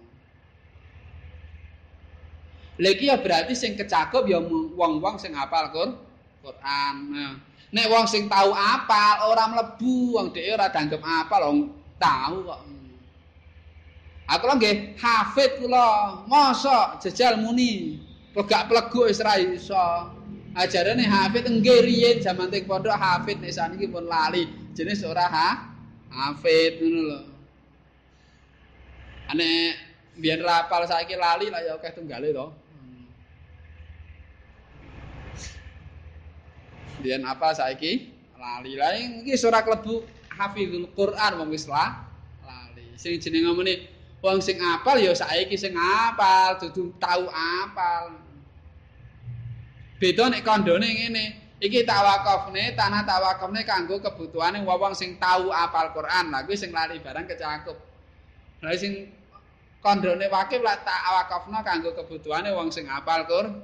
Lagi 2.80 3.12
ya 3.12 3.20
berarti 3.20 3.52
sing 3.52 3.76
kecakup 3.76 4.24
ya 4.24 4.40
wong-wong 4.72 5.20
sing 5.20 5.36
apal 5.36 5.68
Quran. 5.68 6.94
Nah. 7.12 7.51
Nek 7.72 7.88
wong 7.88 8.04
sing 8.04 8.28
tahu 8.28 8.52
apal 8.52 9.32
ora 9.32 9.48
mlebu, 9.48 10.20
wong 10.20 10.28
dhek 10.36 10.52
ora 10.52 10.68
danggep 10.68 11.00
apal, 11.00 11.40
wong 11.48 11.58
tahu 11.96 12.44
kok. 12.44 12.60
Aku 14.28 14.44
lho 14.48 14.54
nggih 14.60 14.76
hafid 15.00 15.50
kula, 15.60 16.20
mosok 16.28 17.00
jejal 17.00 17.40
muni. 17.40 18.00
Pegak 18.32 18.68
plegu 18.68 19.08
wis 19.08 19.20
ra 19.20 19.36
iso. 19.40 20.08
Ajarane 20.52 21.04
hafid 21.04 21.48
nggih 21.48 21.80
riyen 21.84 22.16
jaman 22.20 22.52
teng 22.52 22.64
pondok 22.68 22.96
hafid 22.96 23.40
nek 23.40 23.52
saniki 23.52 23.88
pun 23.88 24.04
lali. 24.04 24.48
Jenis 24.76 25.04
ora 25.04 25.28
ha 25.28 25.48
hafid 26.12 26.80
ngono 26.80 27.00
lho. 27.08 27.20
Ane 29.32 29.48
biyen 30.20 30.44
ra 30.44 30.64
apal 30.64 30.84
saiki 30.84 31.16
lali 31.16 31.48
lah 31.48 31.60
ya 31.64 31.76
akeh 31.76 31.92
tunggale 31.96 32.32
to. 32.36 32.46
Biyen 37.02 37.26
apa 37.26 37.50
saiki? 37.52 38.14
Lali. 38.38 38.78
Lah 38.78 38.94
iki 38.94 39.34
ora 39.42 39.66
klebu 39.66 40.06
hafizul 40.30 40.86
Quran 40.94 41.42
wong 41.42 41.50
wis 41.50 41.66
lali. 41.66 42.94
Sing 42.94 43.18
jenenge 43.18 43.50
ngomongne 43.50 43.74
wong 44.22 44.38
sing 44.38 44.62
apal 44.62 45.02
ya 45.02 45.10
saiki 45.10 45.58
sing 45.58 45.74
apal, 45.74 46.62
dudu 46.62 46.94
tau 47.02 47.26
apal. 47.28 48.22
Beda 49.98 50.30
nek 50.30 50.46
kandhane 50.46 50.86
ngene. 50.86 51.24
Iki 51.62 51.86
tawakufne, 51.86 52.74
tanah 52.74 53.06
tawakufne 53.06 53.62
kanggo 53.62 54.02
kebutuhane 54.02 54.66
wong 54.66 54.98
sing 54.98 55.14
tau 55.22 55.54
apal 55.54 55.94
Quran. 55.94 56.34
Lah 56.34 56.42
kuwi 56.42 56.58
sing 56.58 56.74
lali 56.74 56.98
barang 56.98 57.26
kecakup. 57.30 57.78
Lah 58.62 58.74
sing 58.74 59.10
kandhane 59.78 60.26
wakif 60.26 60.58
lah 60.58 60.82
tawakufna 60.82 61.62
kanggo 61.62 61.94
kebutuhane 61.94 62.50
wong 62.50 62.74
sing 62.74 62.90
apal 62.90 63.22
Quran. 63.30 63.62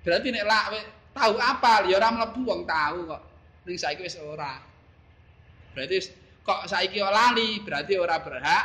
Berarti 0.00 0.28
nek 0.32 0.44
lak 0.48 0.64
tahu 1.12 1.34
apal 1.36 1.88
ya 1.88 2.00
ora 2.00 2.08
mlebu 2.12 2.40
wong 2.44 2.60
tahu 2.64 3.08
kok. 3.08 3.22
Ning 3.68 3.76
saiki 3.78 4.02
wis 4.04 4.18
ora. 4.18 4.58
Berarti 5.72 5.96
kok 6.42 6.66
saiki 6.66 6.98
kok 7.00 7.12
lali, 7.12 7.60
berarti 7.62 7.92
ora 7.96 8.18
berhak 8.18 8.64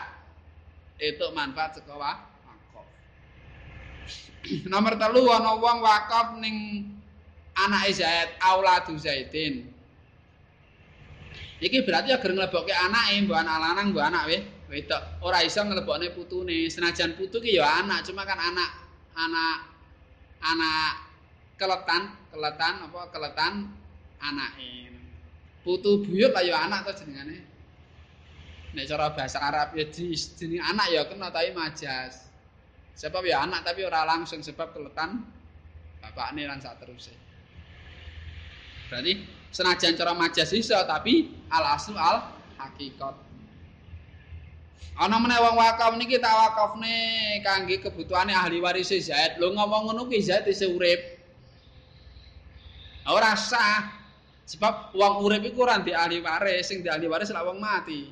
itu 0.97 1.25
manfaat 1.35 1.77
saka 1.77 1.93
wakaf. 1.93 2.87
Nomor 4.71 4.97
telu 4.97 5.29
ana 5.29 5.53
wong 5.53 5.77
wakaf 5.83 6.39
ning 6.41 6.87
anake 7.57 7.91
Zaid, 7.93 8.29
auladu 8.41 8.97
Zaidin. 8.97 9.69
Iki 11.57 11.89
berarti 11.89 12.13
agar 12.13 12.31
nglebokke 12.33 12.69
anake, 12.69 13.25
mbok 13.25 13.37
anak 13.41 13.57
lanang, 13.57 13.87
mbok 13.89 14.05
anak 14.05 14.23
wedok. 14.69 15.01
Ora 15.25 15.41
iso 15.41 15.65
nglebokne 15.65 16.13
putune. 16.13 16.69
Senajan 16.69 17.17
putu 17.17 17.41
ki 17.41 17.57
ya 17.57 17.81
anak, 17.81 18.05
cuma 18.05 18.29
kan 18.29 18.37
anak 18.37 18.69
anak 19.17 19.57
anak 20.45 20.91
keletan, 21.57 22.13
keletan 22.31 22.87
apa 22.87 23.11
keletan 23.11 23.53
anake. 24.21 24.91
Putu 25.67 25.99
buyut 26.05 26.31
lah 26.31 26.43
ya 26.43 26.63
anak 26.63 26.87
to 26.87 27.03
jenengane. 27.03 27.43
Nek 28.71 28.87
cara 28.87 29.11
bahasa 29.11 29.39
Arab 29.41 29.75
ya 29.75 29.83
jeneng 29.91 30.63
anak 30.63 30.87
ya 30.91 31.01
kena 31.07 31.27
tapi 31.27 31.51
majas. 31.51 32.27
Sebab 32.97 33.23
ya 33.27 33.43
anak 33.43 33.67
tapi 33.67 33.83
ora 33.83 34.07
langsung 34.07 34.39
sebab 34.39 34.71
keletan 34.71 35.27
bapakne 35.99 36.47
lan 36.47 36.63
sak 36.63 36.79
teruse. 36.79 37.11
Berarti 38.87 39.27
senajan 39.51 39.99
cara 39.99 40.15
majas 40.15 40.55
iso 40.55 40.77
tapi 40.87 41.35
al 41.51 41.75
aslu 41.75 41.99
al 41.99 42.31
hakikat. 42.55 43.27
Ana 44.97 45.21
meneh 45.21 45.37
wong 45.37 45.61
wakaf 45.61 45.93
niki 45.93 46.17
tak 46.17 46.33
wakafne 46.33 46.95
kangge 47.45 47.77
kebutuhane 47.85 48.33
ahli 48.33 48.57
waris 48.57 48.89
Zaid. 48.89 49.37
Lho 49.37 49.53
ngomong 49.53 49.93
ngono 49.93 50.09
kuwi 50.09 50.25
Zaid 50.25 50.49
isih 50.49 50.73
urip. 50.73 51.16
Ora 53.11 53.33
sah. 53.35 53.97
Sebab 54.47 54.95
wong 54.95 55.27
urip 55.27 55.43
iku 55.43 55.67
ora 55.67 55.75
di 55.83 55.91
ahli 55.91 56.23
waris 56.23 56.71
sing 56.71 56.79
di 56.79 56.87
ahli 56.87 57.03
waris 57.11 57.35
lak 57.35 57.43
wong 57.43 57.59
mati. 57.59 58.07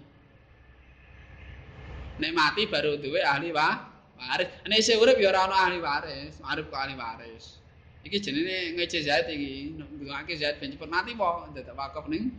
Nek 2.20 2.32
mati 2.36 2.68
baru 2.68 3.00
duwe 3.00 3.24
ahli 3.24 3.56
wa 3.56 3.80
waris. 4.20 4.52
Nek 4.68 4.84
isih 4.84 5.00
urip 5.00 5.16
ya 5.16 5.32
ora 5.32 5.48
ana 5.48 5.56
ahli 5.72 5.80
waris 5.80 6.36
arep 6.44 6.68
ahli 6.76 7.00
waris. 7.00 7.64
Iki 8.04 8.20
jenenge 8.20 8.76
ngece 8.76 9.08
zat 9.08 9.32
iki. 9.32 9.80
Ndungake 9.80 10.36
zat 10.36 10.60
ben 10.60 10.76
cepet 10.76 10.92
mati 10.92 11.16
po 11.16 11.48
dadak 11.56 11.72
wakaf 11.72 12.12
ning 12.12 12.36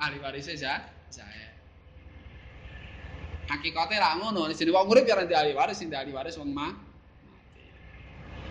ahli 0.00 0.16
waris 0.24 0.48
zat 0.48 0.88
zat 1.12 1.28
hakikate 3.52 4.00
ra 4.00 4.16
ngono 4.16 4.48
jenenge 4.48 4.72
wong 4.72 4.88
urip 4.88 5.04
ya 5.04 5.12
ora 5.12 5.28
di 5.28 5.36
ahli 5.36 5.52
waris 5.52 5.76
sing 5.76 5.92
di 5.92 5.96
ahli 6.00 6.16
waris 6.16 6.40
wong 6.40 6.56
mati. 6.56 6.88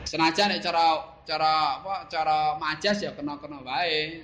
Senajan 0.05 0.53
nek 0.53 0.61
cara 0.61 1.16
cara 1.27 1.83
apa 1.83 2.07
cara 2.07 2.55
majas 2.55 3.03
ya 3.03 3.11
kena-kena 3.11 3.59
wae 3.59 4.23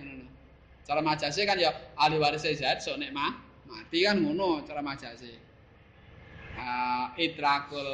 cara 0.87 1.03
majase 1.03 1.43
kan 1.43 1.59
ya 1.59 1.75
ahli 1.99 2.15
waris 2.15 2.47
zat 2.47 2.79
sok 2.79 2.99
nek 2.99 3.11
mah 3.11 3.35
mati 3.67 4.05
kan 4.05 4.19
ngono 4.21 4.63
cara 4.67 4.79
majase. 4.85 5.39
Uh, 6.53 7.09
idrakul 7.17 7.89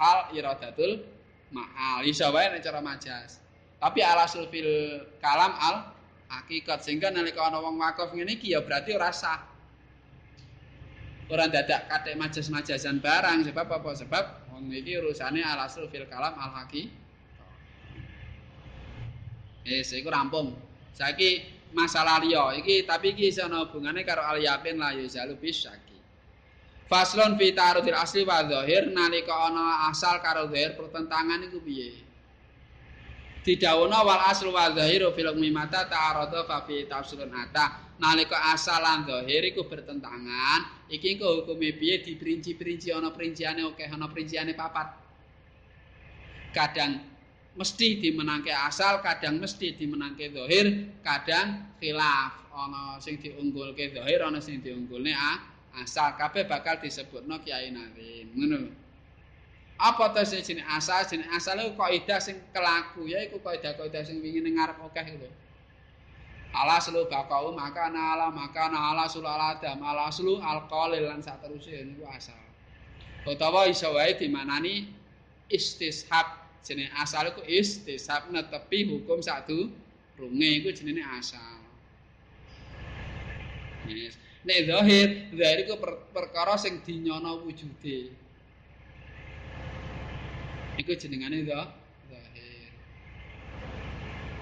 hal 0.00 0.18
iradatul 0.32 1.04
ma'al. 1.52 2.08
Iso 2.08 2.30
wae 2.32 2.48
nek 2.48 2.64
cara 2.64 2.80
majas. 2.80 3.42
Tapi 3.80 4.00
alasul 4.00 4.48
fil 4.48 5.04
kalam 5.20 5.52
al 5.56 5.92
hakikat. 6.32 6.80
Sehingga 6.80 7.12
nalika 7.12 7.44
ana 7.44 7.60
wong 7.60 7.76
wakaf 7.76 8.16
ngene 8.16 8.40
iki 8.40 8.56
ya 8.56 8.64
berarti 8.64 8.96
ora 8.96 9.12
sah. 9.12 9.44
Ora 11.30 11.46
dadak 11.46 11.86
kathek 11.86 12.18
majas-majasan 12.18 12.98
barang. 12.98 13.46
Sebab 13.46 13.66
apa? 13.70 13.90
Sebab 13.92 14.24
wong 14.56 14.72
iki 14.72 14.98
urusane 14.98 15.44
alasul 15.44 15.86
fil 15.92 16.08
kalam 16.08 16.32
al 16.40 16.64
hakikat 16.64 16.99
Wis 19.66 19.92
iku 19.92 20.08
rampung. 20.08 20.56
Saiki 20.96 21.44
masalah 21.76 22.20
liya 22.20 22.56
iki 22.58 22.82
tapi 22.84 23.14
iki 23.14 23.30
iso 23.30 23.46
ana 23.46 23.64
hubungane 23.64 24.02
karo 24.02 24.24
al 24.24 24.40
yakin 24.40 24.76
la 24.80 24.92
yuzalu 24.96 25.36
bisyaki. 25.38 25.96
Faslon 26.90 27.38
fi 27.38 27.54
tarudil 27.54 27.94
asli 27.94 28.26
wa 28.26 28.42
zahir 28.42 28.90
nalika 28.90 29.32
ana 29.50 29.88
asal 29.92 30.18
karo 30.18 30.50
zahir 30.50 30.74
pertentangan 30.74 31.46
iku 31.46 31.62
piye? 31.62 32.10
didhawuhna 33.40 34.04
wal 34.04 34.22
aslu 34.28 34.52
wa 34.52 34.68
zahiru 34.76 35.12
fil 35.16 35.32
mimata 35.32 35.88
ta'arada 35.88 36.44
fa 36.44 36.60
fi 36.68 36.84
tafsirun 36.84 37.32
ata 37.32 37.96
nalika 37.96 38.36
asal 38.52 38.84
lan 38.84 39.08
zahir 39.08 39.48
iku 39.48 39.64
bertentangan 39.64 40.92
iki 40.92 41.16
engko 41.16 41.44
hukume 41.44 41.72
piye 41.80 42.04
diperinci-perinci 42.04 42.92
ana 42.92 43.08
perinciane 43.16 43.64
oke 43.64 43.80
ana 43.80 44.12
perinciane 44.12 44.52
papat 44.52 44.92
kadang 46.52 47.00
mesti 47.58 47.98
dimenangke 47.98 48.54
asal 48.54 49.02
kadang 49.02 49.42
mesti 49.42 49.74
dimenangke 49.74 50.30
zahir 50.30 50.90
kadang 51.02 51.74
khilaf. 51.82 52.38
Ana 52.50 52.98
sing 53.00 53.16
diunggulke 53.16 53.94
zahir 53.94 54.20
ana 54.22 54.38
sing 54.38 54.60
diunggulne 54.62 55.14
asal. 55.74 56.14
Kabeh 56.18 56.46
bakal 56.46 56.78
disebutno 56.78 57.40
kiai 57.42 57.70
nazim 57.72 58.30
ngono. 58.36 58.70
Apa 59.80 60.12
to 60.12 60.22
sing 60.28 60.44
jenenge 60.44 60.68
asal? 60.68 61.02
Jenenge 61.08 61.32
asal 61.32 61.56
iku 61.56 61.80
kaidah 61.80 62.20
sing 62.20 62.36
kelaku 62.52 63.08
ya 63.08 63.24
iku 63.24 63.40
kaidah-kaidah 63.40 64.02
sing 64.04 64.20
wingi 64.20 64.44
ning 64.44 64.60
ngarep 64.60 64.76
akeh 64.92 65.16
iku 65.16 65.30
ala 66.50 66.82
sulu 66.82 67.06
bakau 67.06 67.54
maka 67.54 67.86
ala 67.86 68.26
maka 68.34 68.66
ala 68.66 69.06
sulu 69.06 69.26
ala 69.30 69.54
adam 69.54 69.78
ala 69.86 70.10
sulu 70.10 70.42
alqalil 70.42 71.06
lan 71.06 71.22
saterusé 71.22 71.86
niku 71.86 72.02
asal. 72.10 72.36
Utawa 73.22 73.68
iso 73.70 73.92
wae 73.94 74.16
dimanani 74.18 74.90
istishab 75.52 76.39
jenenge 76.66 76.92
asal 76.96 77.30
iku 77.32 77.42
istishab 77.46 78.28
netepi 78.32 78.88
hukum 78.88 79.20
satu 79.24 79.68
runge 80.20 80.48
iku 80.60 80.68
jenenge 80.72 81.02
asal 81.04 81.60
yes. 83.88 84.14
nek 84.44 84.58
zahir 84.68 85.08
zahir 85.34 85.58
iku 85.64 85.74
per 85.80 85.92
perkara 86.14 86.54
sing 86.56 86.80
dinyono 86.84 87.44
wujude 87.44 88.12
iku 90.80 90.92
jenengane 90.96 91.44
zahir. 91.44 91.68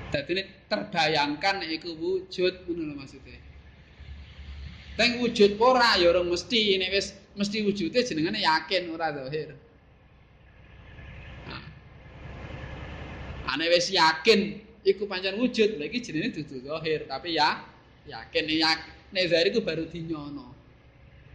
Dadi 0.09 0.41
terbayangkan 0.71 1.67
iku 1.69 1.93
wujud 1.99 2.65
ngono 2.65 2.83
lho 2.89 2.95
maksude. 2.97 3.37
Teng 4.97 5.21
wujud 5.21 5.61
ora 5.61 6.01
ya 6.01 6.09
ora 6.11 6.25
mesti 6.25 6.79
nek 6.81 6.91
wis 6.95 7.13
mesti 7.37 7.67
wujude 7.67 7.99
jenengane 8.07 8.41
yakin 8.41 8.89
ora 8.95 9.13
zahir. 9.13 9.53
Ane 13.49 13.65
wis 13.73 13.89
yakin 13.89 14.61
iku 14.85 15.09
pancen 15.09 15.41
wujud, 15.41 15.81
lha 15.81 15.89
iki 15.89 16.05
jenenge 16.05 16.37
dudu 16.37 16.69
zahir, 16.69 17.09
tapi 17.09 17.41
ya 17.41 17.65
yakin 18.05 18.45
nek 18.45 18.81
nek 19.09 19.25
zahir 19.25 19.47
iku 19.49 19.65
baru 19.65 19.89
dinyono. 19.89 20.53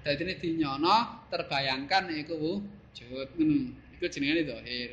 Dadi 0.05 0.21
nek 0.21 0.37
dinyono 0.37 1.25
terbayangkan 1.33 2.13
iku 2.21 2.35
wujud. 2.37 3.27
Hmm. 3.33 3.81
iku 3.97 4.05
jenengane 4.11 4.43
zahir. 4.43 4.91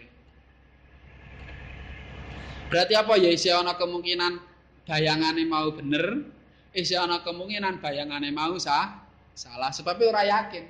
Berarti 2.70 2.94
apa 2.94 3.18
ya 3.18 3.28
isi 3.34 3.50
ana 3.50 3.74
kemungkinan 3.74 4.38
bayangane 4.86 5.42
mau 5.42 5.74
bener, 5.74 6.22
isi 6.70 6.94
ana 6.94 7.18
kemungkinan 7.26 7.82
bayangane 7.82 8.30
mau 8.30 8.54
sah, 8.62 9.02
salah 9.34 9.74
sebab 9.74 9.98
ora 10.06 10.22
yakin. 10.22 10.64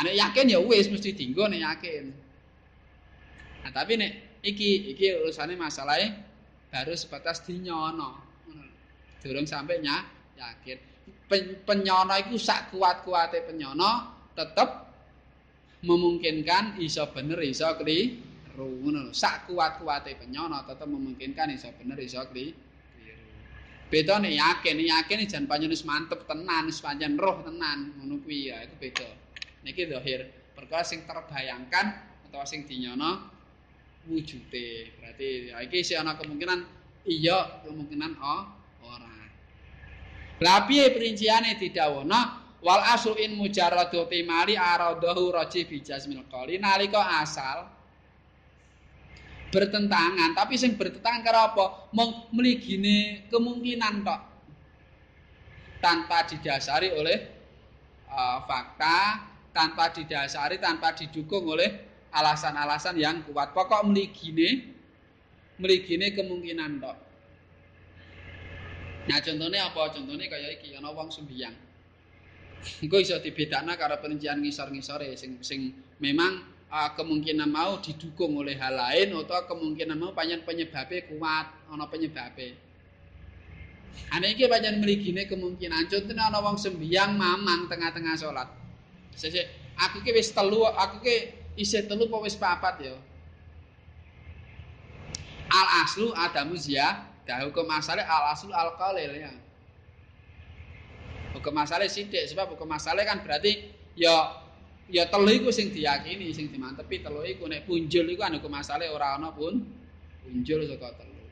Ane 0.00 0.16
yakin 0.16 0.48
ya 0.48 0.58
wis 0.64 0.88
mesti 0.88 1.12
dinggo 1.12 1.44
nek 1.44 1.60
yakin. 1.60 2.04
Nah, 3.60 3.70
tapi 3.76 4.00
nek 4.00 4.29
iki 4.40 4.96
iki 4.96 5.06
urusane 5.20 5.54
masalahe 5.56 6.12
baru 6.70 6.94
sebatas 6.96 7.44
dinyono. 7.44 8.20
Durung 9.20 9.44
sampai 9.44 9.84
nya 9.84 10.04
yakin. 10.40 10.90
penyono 11.62 12.14
iku 12.18 12.34
sak 12.34 12.74
kuat-kuate 12.74 13.46
penyono 13.46 14.18
tetep 14.34 14.66
memungkinkan 15.86 16.82
iso 16.82 17.06
bener 17.14 17.38
iso 17.46 17.70
keliru 17.78 18.66
ngono 18.82 19.14
sak 19.14 19.46
kuat-kuate 19.46 20.18
penyono 20.18 20.58
tetep 20.66 20.90
memungkinkan 20.90 21.54
iso 21.54 21.70
bener 21.78 21.98
iso 22.02 22.18
keliru 22.34 22.58
beda 23.90 24.22
nek 24.22 24.34
yakin 24.34 24.76
yakin 24.86 25.18
jan 25.26 25.44
panjenengan 25.50 25.74
wis 25.74 25.86
mantep 25.86 26.20
tenan 26.26 26.66
wis 26.70 26.78
pancen 26.82 27.14
roh 27.18 27.42
tenan 27.46 27.94
ngono 27.98 28.22
kuwi 28.22 28.50
ya 28.50 28.66
iku 28.66 28.74
beda 28.78 29.08
niki 29.66 29.86
zahir 29.86 30.30
perkara 30.54 30.86
sing 30.86 31.06
terbayangkan 31.06 31.86
atau 32.30 32.42
sing 32.46 32.66
dinyono 32.66 33.39
wujude 34.08 34.96
berarti 34.96 35.52
iki 35.68 35.78
sih 35.84 35.96
ana 35.98 36.16
kemungkinan 36.16 36.64
iya 37.04 37.60
kemungkinan 37.64 38.16
oh 38.16 38.42
ora. 38.84 39.12
Lha 40.40 40.54
piye 40.64 40.88
perinciane 40.92 41.56
didhawuhna 41.60 42.20
wal 42.64 42.82
aslu 42.92 43.16
in 43.20 43.36
mujarradu 43.36 44.08
timali 44.08 44.56
aradahu 44.56 45.32
raji 45.36 45.68
bi 45.68 45.84
qali 45.84 46.56
nalika 46.56 47.20
asal 47.20 47.68
bertentangan 49.50 50.32
tapi 50.32 50.54
sing 50.56 50.78
bertentangan 50.78 51.20
karo 51.26 51.40
apa? 51.52 51.64
Mung 51.92 52.30
mligine 52.32 53.26
kemungkinan 53.28 54.06
tok. 54.06 54.20
Tanpa 55.80 56.28
didasari 56.28 56.92
oleh 56.92 57.18
uh, 58.04 58.44
fakta 58.44 59.24
tanpa 59.50 59.88
didasari 59.88 60.60
tanpa 60.60 60.92
didukung 60.92 61.48
oleh 61.48 61.89
alasan-alasan 62.10 62.98
yang 62.98 63.22
kuat. 63.26 63.54
Pokok 63.54 63.86
mligine 63.86 64.78
mligine 65.60 66.16
kemungkinan 66.16 66.80
tok. 66.80 66.96
Nah 69.06 69.18
contohnya 69.20 69.68
apa? 69.70 69.82
Contohnya 69.96 70.26
kayak 70.28 70.60
iki 70.60 70.76
ana 70.76 70.90
wong 70.92 71.08
sembiang. 71.08 71.54
Engko 72.84 72.96
iso 73.00 73.16
dibedakna 73.20 73.76
karo 73.80 73.96
perincian 74.04 74.44
ngisor-ngisore 74.44 75.16
sing 75.16 75.40
sing 75.40 75.72
memang 75.96 76.44
uh, 76.68 76.92
kemungkinan 76.92 77.48
mau 77.48 77.80
didukung 77.80 78.36
oleh 78.36 78.52
hal 78.60 78.76
lain 78.76 79.16
atau 79.16 79.48
kemungkinan 79.48 79.96
mau 79.96 80.12
panjang 80.12 80.44
penyebabnya 80.44 81.08
kuat 81.08 81.46
ana 81.72 81.88
penyebabnya. 81.88 82.52
Ane 84.12 84.36
iki 84.36 84.44
panjang 84.46 84.78
mligine 84.84 85.24
kemungkinan. 85.24 85.88
Contohnya 85.88 86.28
ana 86.28 86.38
wong 86.44 86.60
sembiang 86.60 87.16
mamang 87.16 87.66
tengah-tengah 87.72 88.14
salat. 88.20 88.48
Sesuk 89.16 89.44
aku 89.80 90.04
ki 90.04 90.12
wis 90.12 90.30
telu 90.36 90.68
aku 90.68 91.00
ki 91.00 91.16
isih 91.60 91.84
telu 91.84 92.08
apa 92.08 92.16
wis 92.24 92.36
papat 92.40 92.80
ya. 92.80 92.96
Al 95.50 95.66
aslu 95.84 96.08
adamu 96.16 96.56
zia, 96.56 97.04
dah 97.28 97.44
hukum 97.44 97.68
asale 97.68 98.00
al 98.00 98.32
aslu 98.32 98.48
al 98.56 98.72
qalil 98.80 99.12
ya. 99.12 99.32
Hukum 101.36 101.52
masalah 101.52 101.86
sithik 101.86 102.24
sebab 102.26 102.56
hukum 102.56 102.66
masalah 102.66 103.04
kan 103.04 103.20
berarti 103.20 103.70
ya 103.94 104.40
ya 104.88 105.06
telu 105.06 105.30
iku 105.30 105.52
sing 105.52 105.70
diyakini, 105.70 106.32
sing 106.32 106.48
dimantepi 106.48 107.04
telu 107.04 107.22
iku 107.22 107.46
nek 107.46 107.68
punjul 107.68 108.08
iku 108.08 108.24
kan 108.24 108.34
hukum 108.40 108.50
masalah 108.50 108.88
ora 108.88 109.20
ana 109.20 109.28
pun 109.30 109.60
punjul 110.24 110.64
saka 110.64 110.96
telu. 110.96 111.22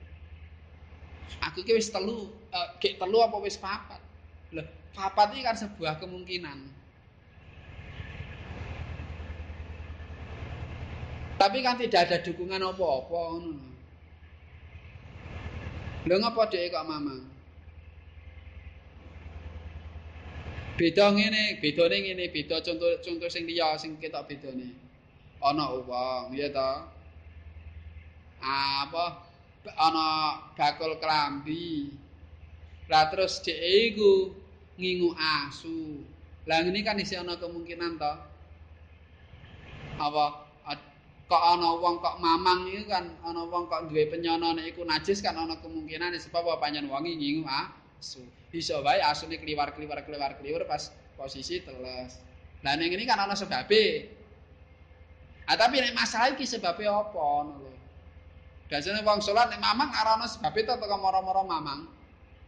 Aku 1.51 1.63
ki 1.63 1.73
wis 1.79 1.89
telu, 1.89 2.29
uh, 2.51 2.69
gek 2.83 2.99
telu 2.99 3.19
apa 3.23 3.37
wis 3.43 3.59
papat? 3.59 4.01
Lah, 4.55 4.67
papat 4.95 5.35
iki 5.35 5.43
kan 5.47 5.55
sebuah 5.55 6.03
kemungkinan. 6.03 6.78
Tapi 11.39 11.63
kan 11.63 11.79
tidak 11.79 12.11
ada 12.11 12.19
dukungan 12.19 12.59
apa-apa 12.59 13.19
ngono. 13.39 13.67
Lha 16.11 16.15
ngapa 16.19 16.43
dhek 16.51 16.75
kok 16.75 16.87
mamang? 16.89 17.39
beda 20.79 21.11
ngene, 21.11 21.59
bedane 21.59 21.97
ngene, 22.07 22.25
beda 22.31 22.63
contoh-contoh 22.63 23.27
sing 23.27 23.45
liya 23.51 23.75
sing 23.75 23.99
ketok 23.99 24.31
bedane. 24.31 24.71
Ana 25.43 25.75
wong, 25.75 26.39
ya 26.39 26.55
ta. 26.55 26.87
Apa 28.39 29.27
ana 29.75 30.39
bakul 30.55 31.03
klambi. 31.03 31.91
Lah 32.87 33.11
terus 33.11 33.43
dhek 33.43 33.59
iku 33.59 34.31
ngingu 34.79 35.19
asu. 35.19 36.07
Lah 36.47 36.63
ngene 36.63 36.87
kan 36.87 37.03
isih 37.03 37.27
ana 37.27 37.35
kemungkinan 37.43 37.99
to. 37.99 38.15
Apa 39.99 40.48
kok 41.29 41.43
ana 41.45 41.77
wong 41.77 42.01
kok 42.01 42.17
mamang 42.25 42.73
iku 42.73 42.89
kan 42.89 43.05
ana 43.21 43.45
wong 43.45 43.69
kok 43.69 43.93
duwe 43.93 44.09
penyono 44.09 44.57
nek 44.57 44.73
iku 44.73 44.81
najis 44.89 45.21
kan 45.21 45.37
ana 45.37 45.61
kemungkinan 45.61 46.17
sebab 46.17 46.41
apa 46.41 46.65
panjen 46.65 46.89
wong 46.89 47.05
ngingu 47.05 47.45
asu. 47.45 48.25
bisa 48.49 48.81
wae 48.81 48.97
asune 49.05 49.37
kliwar-kliwar 49.37 50.09
kliwar-kliwar 50.09 50.65
pas 50.65 50.89
posisi 51.21 51.61
teles. 51.61 52.17
Lah 52.65 52.81
ning 52.81 52.89
ini 52.97 53.05
kan 53.05 53.21
ana 53.21 53.37
sebabe. 53.37 54.09
Ah 55.45 55.53
tapi 55.61 55.85
nek 55.85 55.93
masalah 55.93 56.33
iki 56.33 56.49
sebabe 56.49 56.89
apa 56.89 57.13
ngono 57.13 57.61
lho. 57.61 57.73
Biasane 58.73 59.05
wong 59.05 59.21
salat 59.21 59.53
nek 59.53 59.61
mamang 59.61 59.93
ora 59.93 60.17
ana 60.17 60.25
sebabe 60.25 60.65
to 60.65 60.73
teko 60.81 60.97
moro-moro 60.97 61.45
mamang. 61.45 61.85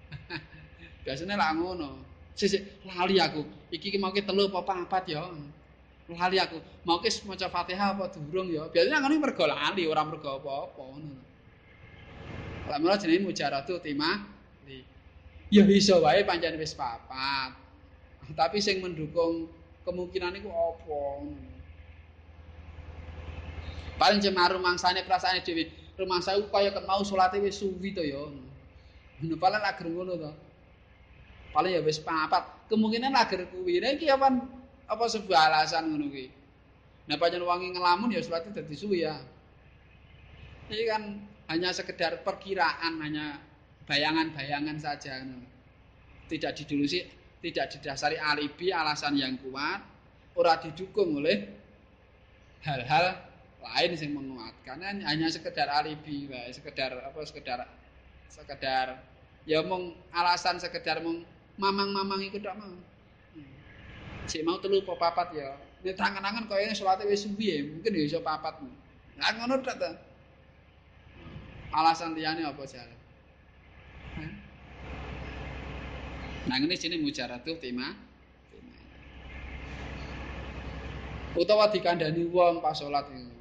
Biasane 1.04 1.36
lak 1.36 1.52
ngono. 1.52 2.00
Sik 2.32 2.88
lali 2.88 3.20
aku. 3.20 3.44
Iki 3.68 3.92
ki 3.92 3.98
mau 4.00 4.08
ki 4.08 4.24
telu 4.24 4.48
apa 4.48 4.64
papat 4.64 5.04
ya. 5.12 5.28
Lali 6.10 6.42
aku. 6.42 6.58
Mau 6.82 6.98
ki 6.98 7.10
maca 7.26 7.46
Fatihah 7.46 7.94
apa 7.94 8.10
durung 8.10 8.50
ya. 8.50 8.66
Biasane 8.66 8.98
ngono 8.98 9.14
mergo 9.22 9.46
lali 9.46 9.86
ora 9.86 10.02
mergo 10.02 10.42
apa-apa 10.42 10.82
ngono. 10.82 11.14
Lah 12.66 12.78
mula 12.82 12.98
jenenge 12.98 13.26
mujaratu 13.26 13.78
timah 13.82 14.40
ya 15.50 15.66
iso 15.66 15.98
wae 16.02 16.22
pancen 16.22 16.54
wis 16.58 16.74
papat. 16.74 17.54
Tapi 18.34 18.62
sing 18.62 18.78
mendukung 18.78 19.50
kemungkinan 19.82 20.38
iku 20.38 20.50
apa? 20.50 21.02
Paling 23.98 24.22
cemaru 24.22 24.62
mangsane 24.62 25.04
perasaane 25.04 25.42
dhewe. 25.44 25.68
rumah 26.00 26.24
saya 26.24 26.40
kaya 26.48 26.72
ket 26.72 26.88
mau 26.88 27.04
salate 27.04 27.36
wis 27.44 27.60
suwi 27.60 27.92
to 27.92 28.00
ya. 28.00 28.24
Ngono 29.20 29.36
paling 29.36 29.60
agar 29.60 29.84
ngono 29.84 30.12
to. 30.16 30.32
Paling 31.52 31.76
ya 31.76 31.82
wis 31.84 32.00
papat. 32.00 32.46
Kemungkinan 32.72 33.12
agar 33.12 33.44
kuwi. 33.50 33.82
Nah 33.82 33.92
iki 33.98 34.08
apa 34.08 34.32
apa 34.90 35.04
sebuah 35.06 35.54
alasan 35.54 35.94
ngono 35.94 36.10
kuwi. 36.10 36.26
Nah 37.06 37.16
pancen 37.16 37.46
wangi 37.46 37.70
ngelamun 37.70 38.10
ya 38.10 38.20
salate 38.20 38.50
dadi 38.50 38.74
suwi 38.74 39.06
ya. 39.06 39.14
Ini 40.70 40.84
kan 40.86 41.02
hanya 41.50 41.70
sekedar 41.74 42.22
perkiraan, 42.22 42.98
hanya 43.02 43.38
bayangan-bayangan 43.86 44.78
saja. 44.78 45.22
Tidak 46.30 46.52
didulusi, 46.54 47.02
tidak 47.42 47.74
didasari 47.74 48.14
alibi, 48.14 48.70
alasan 48.70 49.18
yang 49.18 49.34
kuat, 49.42 49.82
ora 50.38 50.62
didukung 50.62 51.18
oleh 51.18 51.50
hal-hal 52.62 53.18
lain 53.60 53.92
yang 53.92 54.12
menguatkan 54.16 54.78
hanya 55.04 55.28
sekedar 55.28 55.68
alibi 55.68 56.28
sekedar 56.52 56.96
apa 56.96 57.20
sekedar 57.28 57.58
sekedar 58.32 58.86
ya 59.44 59.60
mung 59.64 59.96
alasan 60.12 60.56
sekedar 60.56 61.04
mung 61.04 61.24
mamang-mamang 61.60 62.24
iku 62.24 62.40
tok 62.40 62.56
mau 62.56 62.72
cek 64.28 64.42
mau 64.44 64.60
telu 64.60 64.82
apa 64.84 64.94
papat 64.98 65.28
ya 65.36 65.48
ini 65.80 65.92
tangan-tangan 65.96 66.44
kaya 66.50 66.68
ini 66.68 66.74
sholatnya 66.76 67.08
wis 67.08 67.24
ya 67.24 67.64
mungkin 67.64 67.96
ya 67.96 68.02
iso 68.04 68.20
papat 68.20 68.60
nah 69.16 69.30
ngono 69.36 69.60
tok 69.64 69.76
ta 69.78 69.90
alasan 71.72 72.12
liyane 72.18 72.44
apa 72.44 72.64
jalan 72.66 72.98
Nah 76.48 76.56
ini 76.56 76.74
sini 76.74 76.96
mujaratuh 76.96 77.60
tema 77.60 77.94
utawa 81.38 81.70
dikandani 81.70 82.26
wong 82.26 82.58
pas 82.58 82.74
salat 82.74 83.06
iku. 83.12 83.38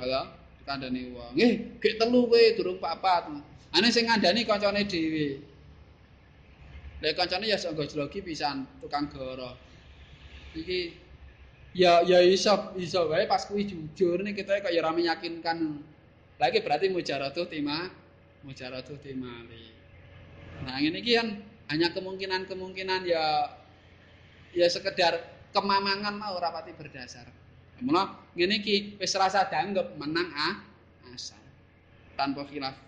Halo, 0.00 0.32
dikandani 0.62 1.12
wong. 1.12 1.32
Nggih, 1.36 1.52
gek 1.76 2.00
telu 2.00 2.24
kowe 2.24 2.42
durung 2.56 2.78
papat. 2.80 3.28
Ane 3.74 3.88
sing 3.92 4.08
ngandani 4.08 4.48
kancane 4.48 4.88
dhewe. 4.88 5.44
Lek 7.02 7.18
kancane 7.18 7.50
ya 7.50 7.58
sok 7.58 7.82
gojlogi 7.82 8.22
pisan 8.22 8.62
tukang 8.78 9.10
goro. 9.10 9.58
Iki 10.54 10.94
ya 11.74 12.06
ya 12.06 12.22
iso 12.22 12.70
iso 12.78 13.10
wae 13.10 13.26
pas 13.26 13.42
kuwi 13.42 13.66
jujur 13.66 14.22
nih 14.22 14.38
kita 14.38 14.62
kok 14.62 14.70
ya 14.70 14.86
ora 14.86 14.94
meyakinkan. 14.94 15.82
Lagi 16.38 16.62
berarti 16.62 16.94
mujaratuh 16.94 17.50
tema 17.50 17.90
mujaratuh 18.46 18.98
timali. 19.02 19.74
Nah, 20.62 20.78
ini 20.78 21.02
kan 21.02 21.42
hanya 21.74 21.90
kemungkinan-kemungkinan 21.90 23.02
ya 23.02 23.50
ya 24.54 24.66
sekedar 24.70 25.26
kemamangan 25.50 26.14
mau 26.14 26.38
rapati 26.38 26.70
berdasar. 26.70 27.26
Mula 27.82 28.14
ngene 28.38 28.62
iki 28.62 28.94
wis 29.02 29.10
rasa 29.18 29.50
dianggap 29.50 29.98
menang 29.98 30.30
ah 30.38 30.54
asal 31.10 31.42
tanpa 32.14 32.46
khilaf. 32.46 32.78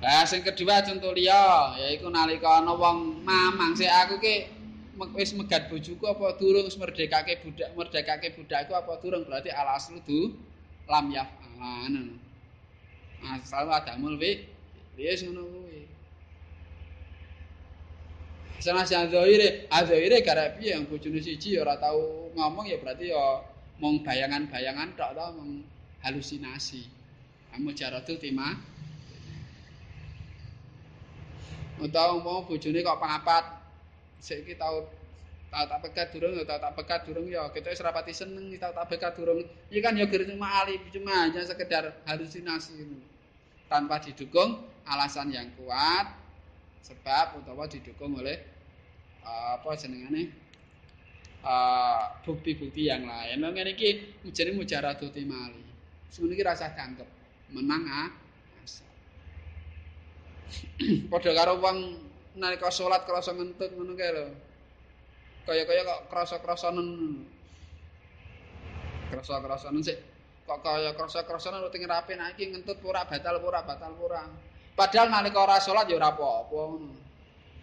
Nah, 0.00 0.24
sing 0.24 0.40
kedua 0.40 0.80
contoh 0.80 1.12
liya 1.12 1.76
yaiku 1.76 2.08
nalika 2.08 2.64
ana 2.64 2.72
wong 2.72 3.20
mamang 3.20 3.76
sik 3.76 3.92
aku 3.92 4.16
ki 4.16 4.48
wis 5.12 5.36
megat 5.36 5.68
bojoku 5.68 6.08
apa 6.08 6.40
durung 6.40 6.64
wis 6.64 6.80
merdekake 6.80 7.44
budak 7.44 7.68
merdekake 7.76 8.32
budakku 8.32 8.72
apa 8.72 8.96
durung 9.04 9.28
berarti 9.28 9.52
al 9.52 9.76
aslu 9.76 10.00
du 10.08 10.32
lam 10.88 11.12
yafalan. 11.12 12.16
Asal 13.20 13.68
adamul 13.68 14.16
wi 14.16 14.48
wis 14.96 15.20
ngono 15.20 15.44
kuwi. 15.44 15.84
Senajan 18.60 19.12
zahire, 19.12 19.68
azahire 19.68 20.24
gara 20.24 20.56
piye 20.56 20.76
yang 20.76 20.88
bojone 20.88 21.20
siji 21.20 21.60
ora 21.60 21.76
tau 21.76 22.28
ngomong 22.36 22.68
ya 22.68 22.80
berarti 22.80 23.12
ya 23.12 23.40
mung 23.80 24.00
bayangan-bayangan 24.00 24.96
tok 24.96 25.12
to 25.12 25.26
mung 25.36 25.64
halusinasi. 26.04 26.88
Kamu 27.52 27.72
jaratul 27.76 28.16
tema. 28.16 28.56
Utawa 31.80 32.20
mau 32.20 32.44
bojone 32.44 32.84
kok 32.84 33.00
papat. 33.00 33.44
Saiki 34.20 34.52
tau 34.60 34.84
tau 35.50 35.64
tak 35.66 35.80
pekat 35.82 36.06
durung 36.14 36.36
tau 36.46 36.60
tak 36.60 36.72
pekat 36.78 37.00
durung 37.08 37.26
ya 37.26 37.50
kita 37.50 37.74
wis 37.74 37.82
rapati 37.82 38.14
seneng 38.14 38.52
tau 38.60 38.70
tak 38.76 38.86
pekat 38.92 39.16
durung. 39.16 39.40
Iki 39.72 39.80
kan 39.80 39.96
ya 39.96 40.04
cuma 40.06 40.46
ali 40.60 40.76
cuma 40.92 41.26
hanya 41.26 41.40
sekedar 41.42 42.04
halusinasi 42.04 42.72
itu. 42.84 42.98
Tanpa 43.66 44.02
didukung 44.02 44.60
alasan 44.84 45.32
yang 45.32 45.48
kuat 45.56 46.20
sebab 46.84 47.40
utawa 47.40 47.64
didukung 47.70 48.18
oleh 48.18 48.36
uh, 49.22 49.56
apa 49.56 49.78
jenengane 49.78 50.30
uh, 51.40 52.20
bukti-bukti 52.26 52.92
yang 52.92 53.08
lain. 53.08 53.40
Lha 53.40 53.48
ngene 53.50 53.72
iki 53.72 53.90
jenenge 54.30 54.60
mujaratu 54.60 55.08
timali. 55.08 55.64
Semono 56.12 56.34
iki 56.34 56.44
rasa 56.44 56.74
dianggep 56.76 57.08
menang 57.56 57.84
ah. 57.88 58.08
Padha 61.10 61.30
karo 61.36 61.60
wong 61.60 61.78
nalika 62.36 62.70
salat 62.70 63.04
krasa 63.04 63.34
ngentut 63.34 63.70
ngono 63.74 63.92
kae 63.94 64.10
lho. 64.14 64.26
Kaya-kaya 65.46 65.82
kok 65.82 66.00
krasa-krasanen. 66.12 66.88
Krasa-krasanen 69.10 69.82
sik 69.82 69.98
kok 70.50 70.66
kaya 70.66 70.90
krasa-krasanen 70.98 71.62
teng 71.70 71.86
rapi 71.86 72.18
nek 72.18 72.34
iki 72.34 72.50
ngentut 72.50 72.82
ora 72.82 73.06
batal 73.06 73.38
ora 73.38 73.62
batal 73.62 73.94
ora. 74.02 74.26
Padahal 74.74 75.06
nalika 75.06 75.46
ora 75.46 75.62
salat 75.62 75.86
ya 75.86 75.94
ora 75.94 76.10
apa-apa. 76.10 76.62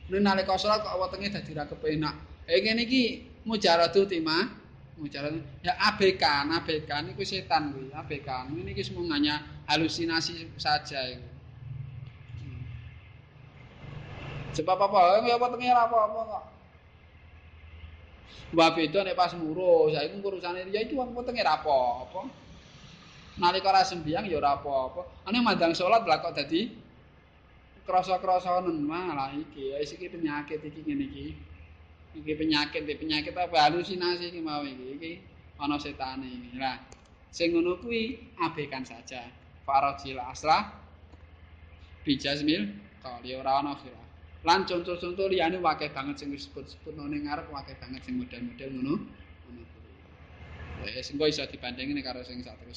Nek 0.08 0.22
nalika 0.24 0.56
salat 0.56 0.88
kok 0.88 0.96
wetenge 0.96 1.36
dadi 1.36 1.52
ra 1.52 1.68
kepenak. 1.68 2.16
Eh 2.48 2.64
ngene 2.64 2.88
iki 2.88 3.04
mujaratu 3.44 4.08
timah. 4.08 4.68
Mujaratu 4.98 5.38
ya 5.62 5.78
abekan, 5.78 6.50
abekan 6.58 7.14
iku 7.14 7.22
setan 7.22 7.70
kuwi, 7.70 7.94
abekan. 7.94 8.50
Ini 8.50 8.74
iki 8.74 8.82
semua 8.82 9.14
hanya 9.14 9.46
halusinasi 9.70 10.58
saja 10.58 11.06
itu. 11.14 11.28
Hmm. 12.42 12.62
Sebab 14.56 14.78
apa? 14.80 15.26
Ya 15.28 15.36
wetenge 15.36 15.68
ora 15.72 15.84
apa-apa 15.90 16.20
kok. 16.24 16.44
Wa 18.56 18.72
beda 18.72 19.04
nek 19.04 19.20
pas 19.20 19.36
muro, 19.36 19.92
saiki 19.92 20.24
urusane 20.24 20.72
ya 20.72 20.80
itu 20.80 20.96
wong 20.96 21.12
wetenge 21.12 21.44
ora 21.44 21.60
apa-apa. 21.60 22.22
Nalika 23.38 23.70
ora 23.70 23.84
sembiang 23.84 24.26
ya 24.30 24.40
apa-apa. 24.40 25.28
Ane 25.28 25.44
mandang 25.44 25.76
salat 25.76 26.08
lah 26.08 26.24
kok 26.24 26.36
dadi 26.38 26.72
krasa-krasanen 27.84 28.80
malah 28.84 29.36
iki. 29.36 29.76
Wis 29.76 29.96
iki 29.96 30.08
penyakit 30.08 30.64
iki 30.64 30.80
ngene 30.84 31.06
iki. 31.12 31.28
Iki 32.18 32.34
penyakit 32.40 32.88
iki 32.88 32.96
penyakit 32.96 33.34
apa? 33.36 33.68
Halusinasi 33.68 34.32
iki 34.32 34.40
mau 34.40 34.64
iki. 34.64 34.86
Iki 34.96 35.12
ana 35.60 35.76
setane 35.76 36.28
iki. 36.28 36.56
Lah 36.56 36.80
sing 37.36 37.52
ngono 37.52 37.80
kuwi 37.84 38.32
abekan 38.40 38.88
saja. 38.88 39.28
Farajil 39.68 40.16
asra 40.24 40.72
bijazmil 42.08 42.72
kali 43.04 43.36
ora 43.36 43.60
ana 43.60 43.76
khilaf 43.76 44.07
lan 44.44 44.68
contoh-contoh 44.68 45.32
liyane 45.32 45.58
wakeh 45.62 45.90
banget 45.94 46.22
sing 46.22 46.30
disebut-sebut 46.34 46.94
nang 46.98 47.14
ngarep 47.14 47.48
wakeh 47.50 47.78
banget 47.80 48.02
sing 48.04 48.18
model-model 48.20 48.70
ngono. 48.76 48.94
Ngono. 49.46 49.62
Kuwi 50.82 50.92
engko 50.94 51.26
iso 51.26 51.44
dibandingin 51.48 52.02
karo 52.06 52.22
sing 52.22 52.42
sak 52.46 52.58